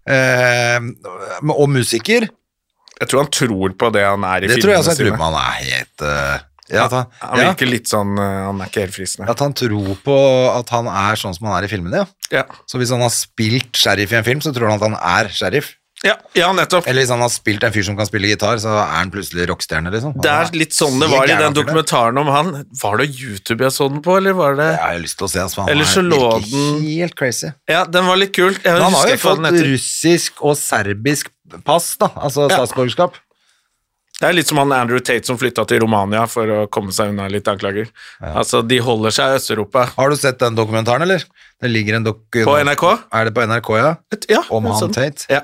[0.08, 0.80] Eh,
[1.52, 2.28] og musiker.
[2.98, 4.94] Jeg tror han tror på det han er i Det tror jeg også.
[4.96, 6.38] Jeg tror han er helt øh,
[6.70, 9.30] ja, at han, Han ja, virker litt sånn eh, Han er ikke helt fristende.
[9.30, 10.18] at han tror på
[10.58, 12.08] at han er sånn som han er i filmene, ja.
[12.32, 14.98] Ja, Så hvis han har spilt sheriff i en film, så tror han at han
[15.00, 15.76] er sheriff.
[16.06, 16.86] ja, ja nettopp.
[16.86, 19.48] Eller hvis han har spilt en fyr som kan spille gitar, så er han plutselig
[19.50, 20.14] rockestjerne, liksom.
[20.22, 22.52] Det er litt sånn det var i den dokumentaren om han.
[22.84, 25.32] Var det YouTube jeg så den på, eller var det Jeg har lyst til å
[25.32, 27.50] se, altså, han Eller er- så lå den- helt crazy.
[27.68, 28.62] Ja, den var litt kult.
[28.68, 31.32] Han har jo fått russisk og serbisk
[31.66, 33.16] pass, da, altså statsborgerskap.
[34.18, 37.12] Det er litt som han Andrew Tate som flytta til Romania for å komme seg
[37.14, 37.90] unna litt anklager.
[38.26, 39.84] Altså, de holder seg i Øst-Europa.
[39.98, 41.22] Har du sett den dokumentaren, eller?
[41.62, 42.24] Det ligger en dok...
[42.48, 42.86] På NRK?
[43.14, 43.92] Er det på NRK, ja?
[44.16, 44.96] Et- Ja, Om han sånn.
[44.98, 45.30] Tate?
[45.30, 45.44] Ja.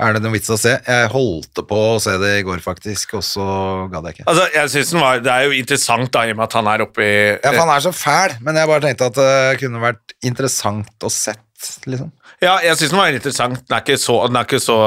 [0.00, 0.72] Er det noen vits å se?
[0.80, 3.46] Jeg holdt på å se det i går, faktisk, og så
[3.92, 4.26] gadd jeg ikke.
[4.32, 6.70] Altså, jeg synes den var, Det er jo interessant da, i og med at han
[6.72, 9.58] er oppe i Ja, for han er så fæl, men jeg bare tenkte at det
[9.60, 11.44] kunne vært interessant å sett,
[11.86, 12.10] liksom.
[12.40, 13.60] Ja, jeg syns den var interessant.
[13.68, 14.78] Den er ikke så, den er ikke så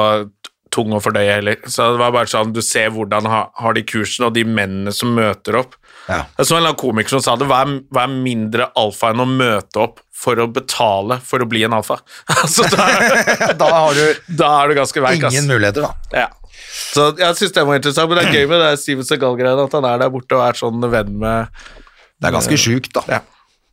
[0.73, 1.59] tung å fordøye heller.
[1.69, 4.93] Så det var bare sånn, Du ser hvordan ha, har de kursen, og de mennene
[4.95, 5.75] som møter opp.
[6.09, 6.23] Ja.
[6.37, 9.13] Jeg så en eller annen komiker som sa det, hva er, hva er mindre alfa
[9.13, 11.99] enn å møte opp for å betale for å bli en alfa?
[12.41, 12.87] altså, da,
[13.61, 16.17] Da har du da er du ganske veik, ingen muligheter, da.
[16.25, 16.29] Ja.
[16.93, 19.77] Så jeg syns det var interessant, men det er gøy med det Steven Segal-greiene, at
[19.77, 21.63] han er der borte og er sånn venn med
[22.21, 23.03] Det er ganske sjukt, da.
[23.09, 23.21] Ja.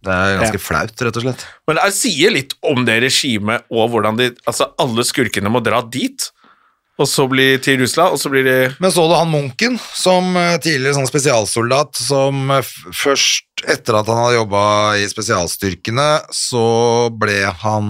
[0.01, 0.65] Det er ganske Ja.
[0.65, 1.43] flaut, rett og slett.
[1.69, 5.83] Men jeg sier litt om det regimet og hvordan de Altså, alle skurkene må dra
[5.85, 6.31] dit,
[7.01, 10.35] og så bli til Russland, og så blir de Men så du han Munken, som
[10.37, 14.63] eh, tidligere sånn spesialsoldat, som eh, først etter at han hadde jobba
[15.01, 16.65] i spesialstyrkene, så
[17.17, 17.89] ble han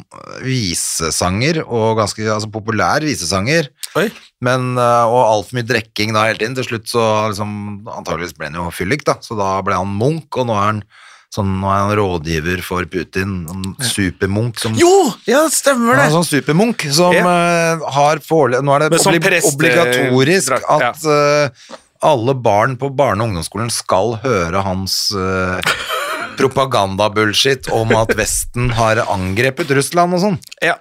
[0.00, 3.68] eh, visesanger, og ganske altså, populær visesanger.
[4.00, 4.08] Oi.
[4.44, 6.56] Men, og altfor mye drikking da hele tiden.
[6.58, 7.52] Til slutt så liksom,
[7.88, 9.16] antageligvis ble han jo fyllik, da.
[9.24, 10.82] Så da ble han munk, og nå er han
[11.36, 13.38] sånn, nå er han rådgiver for Putin.
[13.52, 14.92] En supermunk som Jo!
[15.28, 16.06] Ja, stemmer er det!
[16.10, 18.62] en sånn supermunk som eh, har forele...
[18.64, 20.92] Nå er det sånn obli preste- obligatorisk drakt, ja.
[20.92, 21.76] at eh,
[22.06, 25.60] alle barn på barne- og ungdomsskolen skal høre hans uh,
[26.40, 30.36] propagandabullshit om at Vesten har angrepet Russland og sånn.
[30.64, 30.76] Ja.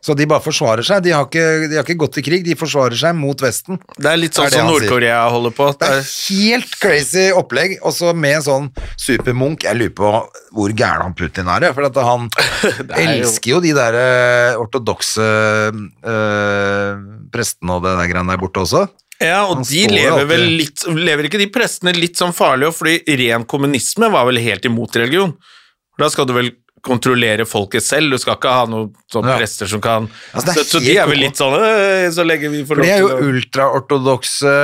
[0.00, 1.02] Så de bare forsvarer seg.
[1.04, 3.76] De har, ikke, de har ikke gått til krig, de forsvarer seg mot Vesten.
[3.98, 4.70] Det er litt sånn er som.
[4.70, 5.66] Nord-Korea holder på.
[5.76, 9.66] Det er helt crazy opplegg, og så med en sånn supermunk.
[9.68, 10.12] Jeg lurer på
[10.56, 12.30] hvor gæren han Putin er, for at han
[12.96, 15.28] er elsker jo de der eh, ortodokse
[15.68, 18.86] eh, prestene og det der greiene der borte også.
[19.20, 22.78] ja, og Han de lever vel litt Lever ikke de prestene litt sånn farlig, òg,
[22.80, 25.36] fordi ren kommunisme var vel helt imot religion?
[26.00, 26.54] Da skal du vel
[26.86, 29.40] kontrollere folket selv, du skal ikke ha noen sånne Ja.
[29.40, 32.50] prester som kan Altså, det så, så de er vel litt sånn «Øh, Så lenge
[32.52, 34.54] vi får For de er jo lov til ultraortodokse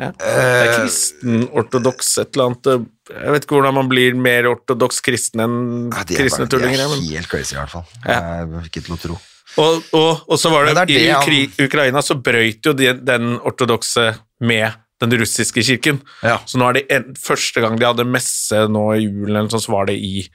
[0.00, 0.12] ja.
[0.14, 5.02] Det er kristen-ortodoks et eller annet øh, Jeg vet ikke hvordan man blir mer ortodoks
[5.04, 5.56] kristen enn
[5.90, 7.88] ja, kristne bare, de er helt crazy, i hvert fall.
[8.06, 8.20] Ja.
[8.46, 9.16] Det ikke til å tro.
[9.58, 12.92] Og, og, og så var det, det, det i det Ukraina så brøyt jo de,
[13.02, 14.12] den ortodokse
[14.46, 16.00] med den russiske kirken.
[16.22, 16.38] Ja.
[16.46, 19.88] Så nå er det en, første gang de hadde messe nå i julen, så var
[19.88, 20.26] det i,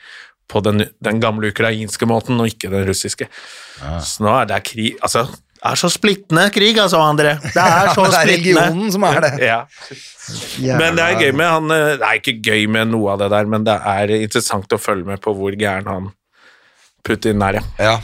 [0.51, 3.27] på den, den gamle ukrainske måten, og ikke den russiske.
[3.81, 7.35] Så nå er det krig Altså, det er så splittende krig, altså, André.
[7.41, 8.61] Det er så Det er splittende.
[8.61, 9.33] regionen som er det.
[9.51, 9.61] Ja.
[10.79, 13.27] Men det er gøy med han eh, Det er ikke gøy med noe av det
[13.29, 16.07] der, men det er interessant å følge med på hvor gæren han
[17.05, 17.65] Putin er, ja.
[17.77, 17.95] Ja.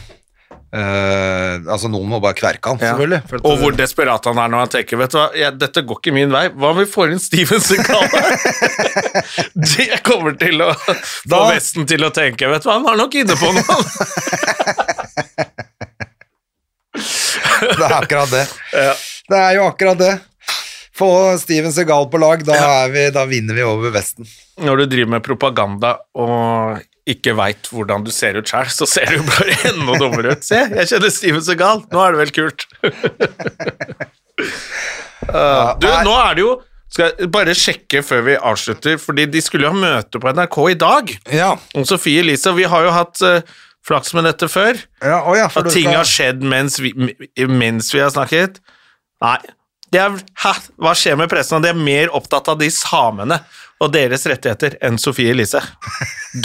[0.71, 2.93] Eh, altså, noen må bare kverke han, Ja.
[2.93, 3.21] selvfølgelig.
[3.27, 5.83] for at- Og hvor desperat han er når han tenker Vet du hva, ja, dette
[5.83, 6.45] går ikke min vei.
[6.49, 8.07] Hva om vi får inn Steven Seagal?
[9.75, 13.13] det kommer til å få Vesten til å tenke Vet du hva, han har nok
[13.19, 13.77] inne på noe.
[17.61, 18.45] Det er akkurat det.
[18.73, 18.93] Ja.
[19.29, 20.13] Det er jo akkurat det.
[20.97, 24.27] Få Steven Segal på lag, da, er vi, da vinner vi over Vesten.
[24.61, 29.09] Når du driver med propaganda og ikke veit hvordan du ser ut sjøl, så ser
[29.15, 30.43] du bare enda dummere ut.
[30.45, 31.87] Se, jeg kjenner Steven galt.
[31.93, 32.67] Nå er det vel kult.
[35.31, 36.53] Uh, du, nå er det jo
[36.91, 40.57] Skal jeg bare sjekke før vi avslutter, fordi de skulle jo ha møte på NRK
[40.73, 41.11] i dag.
[41.31, 41.51] Ja.
[41.77, 42.51] om Sofie Elise.
[42.57, 43.37] Vi har jo hatt uh,
[43.87, 44.81] flaks med dette før.
[44.99, 46.91] ja, å ja At ting skal- har skjedd mens vi,
[47.47, 48.59] mens vi har snakket.
[49.23, 49.37] Nei.
[49.91, 51.63] Er, hæ, hva skjer med pressen?
[51.63, 53.41] De er mer opptatt av de samene
[53.81, 55.59] og deres rettigheter enn Sofie Elise.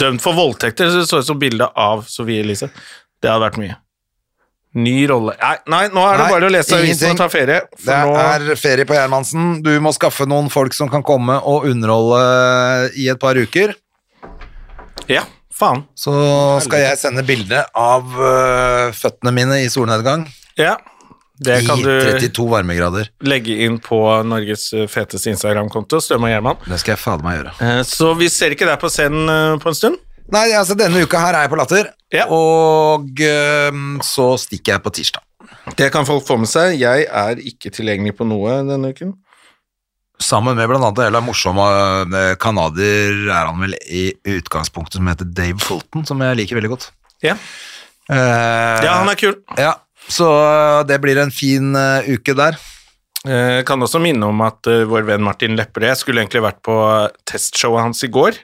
[0.01, 2.67] Dømt for voldtekter, så det så ut som bilde av Sofie Elise.
[3.23, 3.77] Det hadde vært mye.
[4.77, 7.61] Ny rolle Nei, nei nå er det Nei, bare å lese avisen og ta ferie.
[7.81, 9.61] Det nå er ferie på Gjermansen.
[9.65, 13.73] Du må skaffe noen folk som kan komme og underholde i et par uker.
[15.07, 15.23] Ja,
[15.55, 15.85] faen.
[15.97, 16.13] Så
[16.67, 20.27] skal jeg sende bilde av øh, føttene mine i solnedgang.
[20.59, 20.75] Ja.
[21.39, 23.09] Det kan du 32 varmegrader.
[23.21, 26.57] legge inn på Norges feteste Instagram-konto, Støme og Gjerman.
[26.65, 27.53] Det skal jeg fader meg gjøre.
[27.61, 29.99] Eh, Så vi ser ikke deg på scenen eh, på en stund.
[30.33, 32.25] Nei, altså denne uka her er jeg på Latter, Ja.
[32.33, 35.21] og øhm, så stikker jeg på tirsdag.
[35.77, 36.79] Det kan folk få med seg.
[36.79, 39.13] Jeg er ikke tilgjengelig på noe denne uken.
[40.19, 45.07] Sammen med blant annet en jævla morsom øh, kanadier er han vel i utgangspunktet som
[45.07, 46.89] heter Dave Fulton, som jeg liker veldig godt.
[47.23, 47.37] Ja,
[48.09, 49.33] Eh, ja han er kul.
[49.59, 49.73] ja,
[50.07, 50.27] så
[50.87, 52.57] det blir en fin øh, uke der.
[53.27, 56.75] Jeg kan også minne om at eh, vår venn Martin Lepperød skulle egentlig vært på
[57.27, 58.37] testshowet hans i går,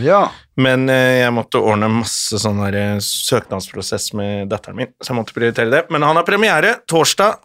[0.00, 0.30] Ja.
[0.56, 5.36] men eh, jeg måtte ordne masse sånn eh, søknadsprosess med datteren min, så jeg måtte
[5.36, 5.82] prioritere det.
[5.92, 7.36] Men han har premiere torsdag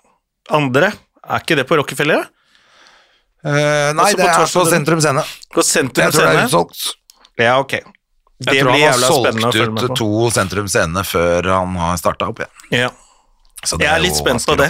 [0.55, 0.93] andre.
[1.25, 2.29] Er ikke det på Rockefeller?
[3.43, 5.25] Eh, nei, det er på Sentrum Scene.
[5.53, 6.87] På Sentrum Jeg tror det er utsolgt.
[7.39, 7.75] Ja, ok.
[8.39, 12.39] Det Jeg tror han har solgt ut to Sentrum Scene før han har starta opp
[12.43, 12.55] igjen.
[12.85, 12.89] Ja.
[13.67, 14.69] Jeg er er litt spent på det.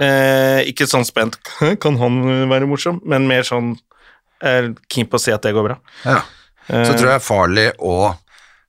[0.00, 1.36] Eh, ikke sånn spent
[1.82, 3.02] Kan han være morsom?
[3.04, 3.74] Men mer sånn
[4.42, 5.76] er Keen på å si at det går bra.
[6.06, 6.22] Ja.
[6.66, 8.14] Så tror jeg Farley og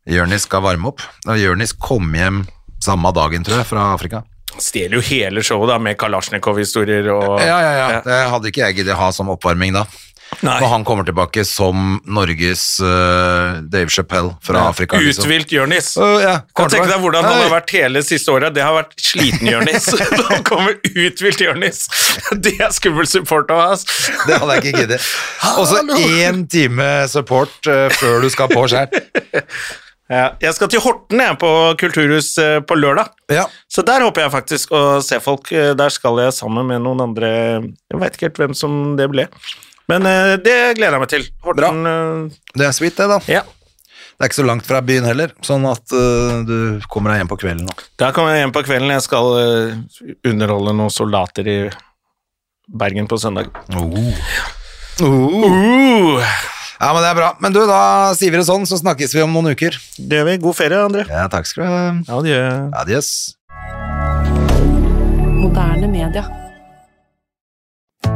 [0.09, 1.01] Jørnis skal varme opp.
[1.39, 2.43] Jørnis kom hjem
[2.83, 4.23] samme dagen, tror jeg, fra Afrika.
[4.61, 8.01] Stjeler jo hele showet da med Kalasjnikov-historier og Ja, ja, ja.
[8.05, 9.85] Det hadde ikke jeg giddet ha som oppvarming da.
[10.43, 10.57] Nei.
[10.59, 14.99] Og han kommer tilbake som Norges uh, Dave Chappelle fra Afrika.
[14.99, 15.23] liksom.
[15.23, 15.93] Uthvilt Jørnis.
[15.95, 17.45] Uh, ja, Kan tenke deg hvordan han Hei.
[17.45, 18.51] har vært hele siste året.
[18.55, 19.87] Det har vært sliten Jørnis.
[20.33, 21.85] Han kommer uthvilt Jørnis.
[22.43, 23.71] Det er skummel support å ha.
[24.27, 25.07] Det hadde jeg ikke giddet.
[25.55, 28.91] Og så én time support uh, før du skal på skjær.
[30.11, 32.33] Ja, jeg skal til Horten jeg, på Kulturhus
[32.67, 33.13] på lørdag.
[33.31, 33.47] Ja.
[33.71, 35.47] Så der håper jeg faktisk å se folk.
[35.49, 37.29] Der skal jeg sammen med noen andre
[37.63, 39.31] Jeg veit ikke helt hvem som det ble.
[39.91, 41.27] Men uh, det gleder jeg meg til.
[41.43, 41.91] Horten Bra.
[42.55, 43.19] Det er sweet, det, da.
[43.31, 43.43] Ja.
[44.13, 47.31] Det er ikke så langt fra byen heller, sånn at uh, du kommer deg hjem
[47.31, 47.71] på kvelden.
[47.99, 48.93] Da kommer jeg hjem på kvelden.
[48.93, 49.73] Jeg skal uh,
[50.29, 51.57] underholde noen soldater i
[52.69, 53.49] Bergen på søndag.
[53.75, 54.13] Oh.
[56.83, 57.31] Ja, men det er bra.
[57.43, 59.75] Men du, da sier vi det sånn, så snakkes vi om noen uker.
[59.97, 60.37] det gjør vi.
[60.45, 61.07] God ferie, André.
[61.09, 61.81] Ja, takk skal du ha.
[62.19, 62.39] Adjø.
[62.83, 63.11] Adjøs.
[65.41, 66.42] Moderne media.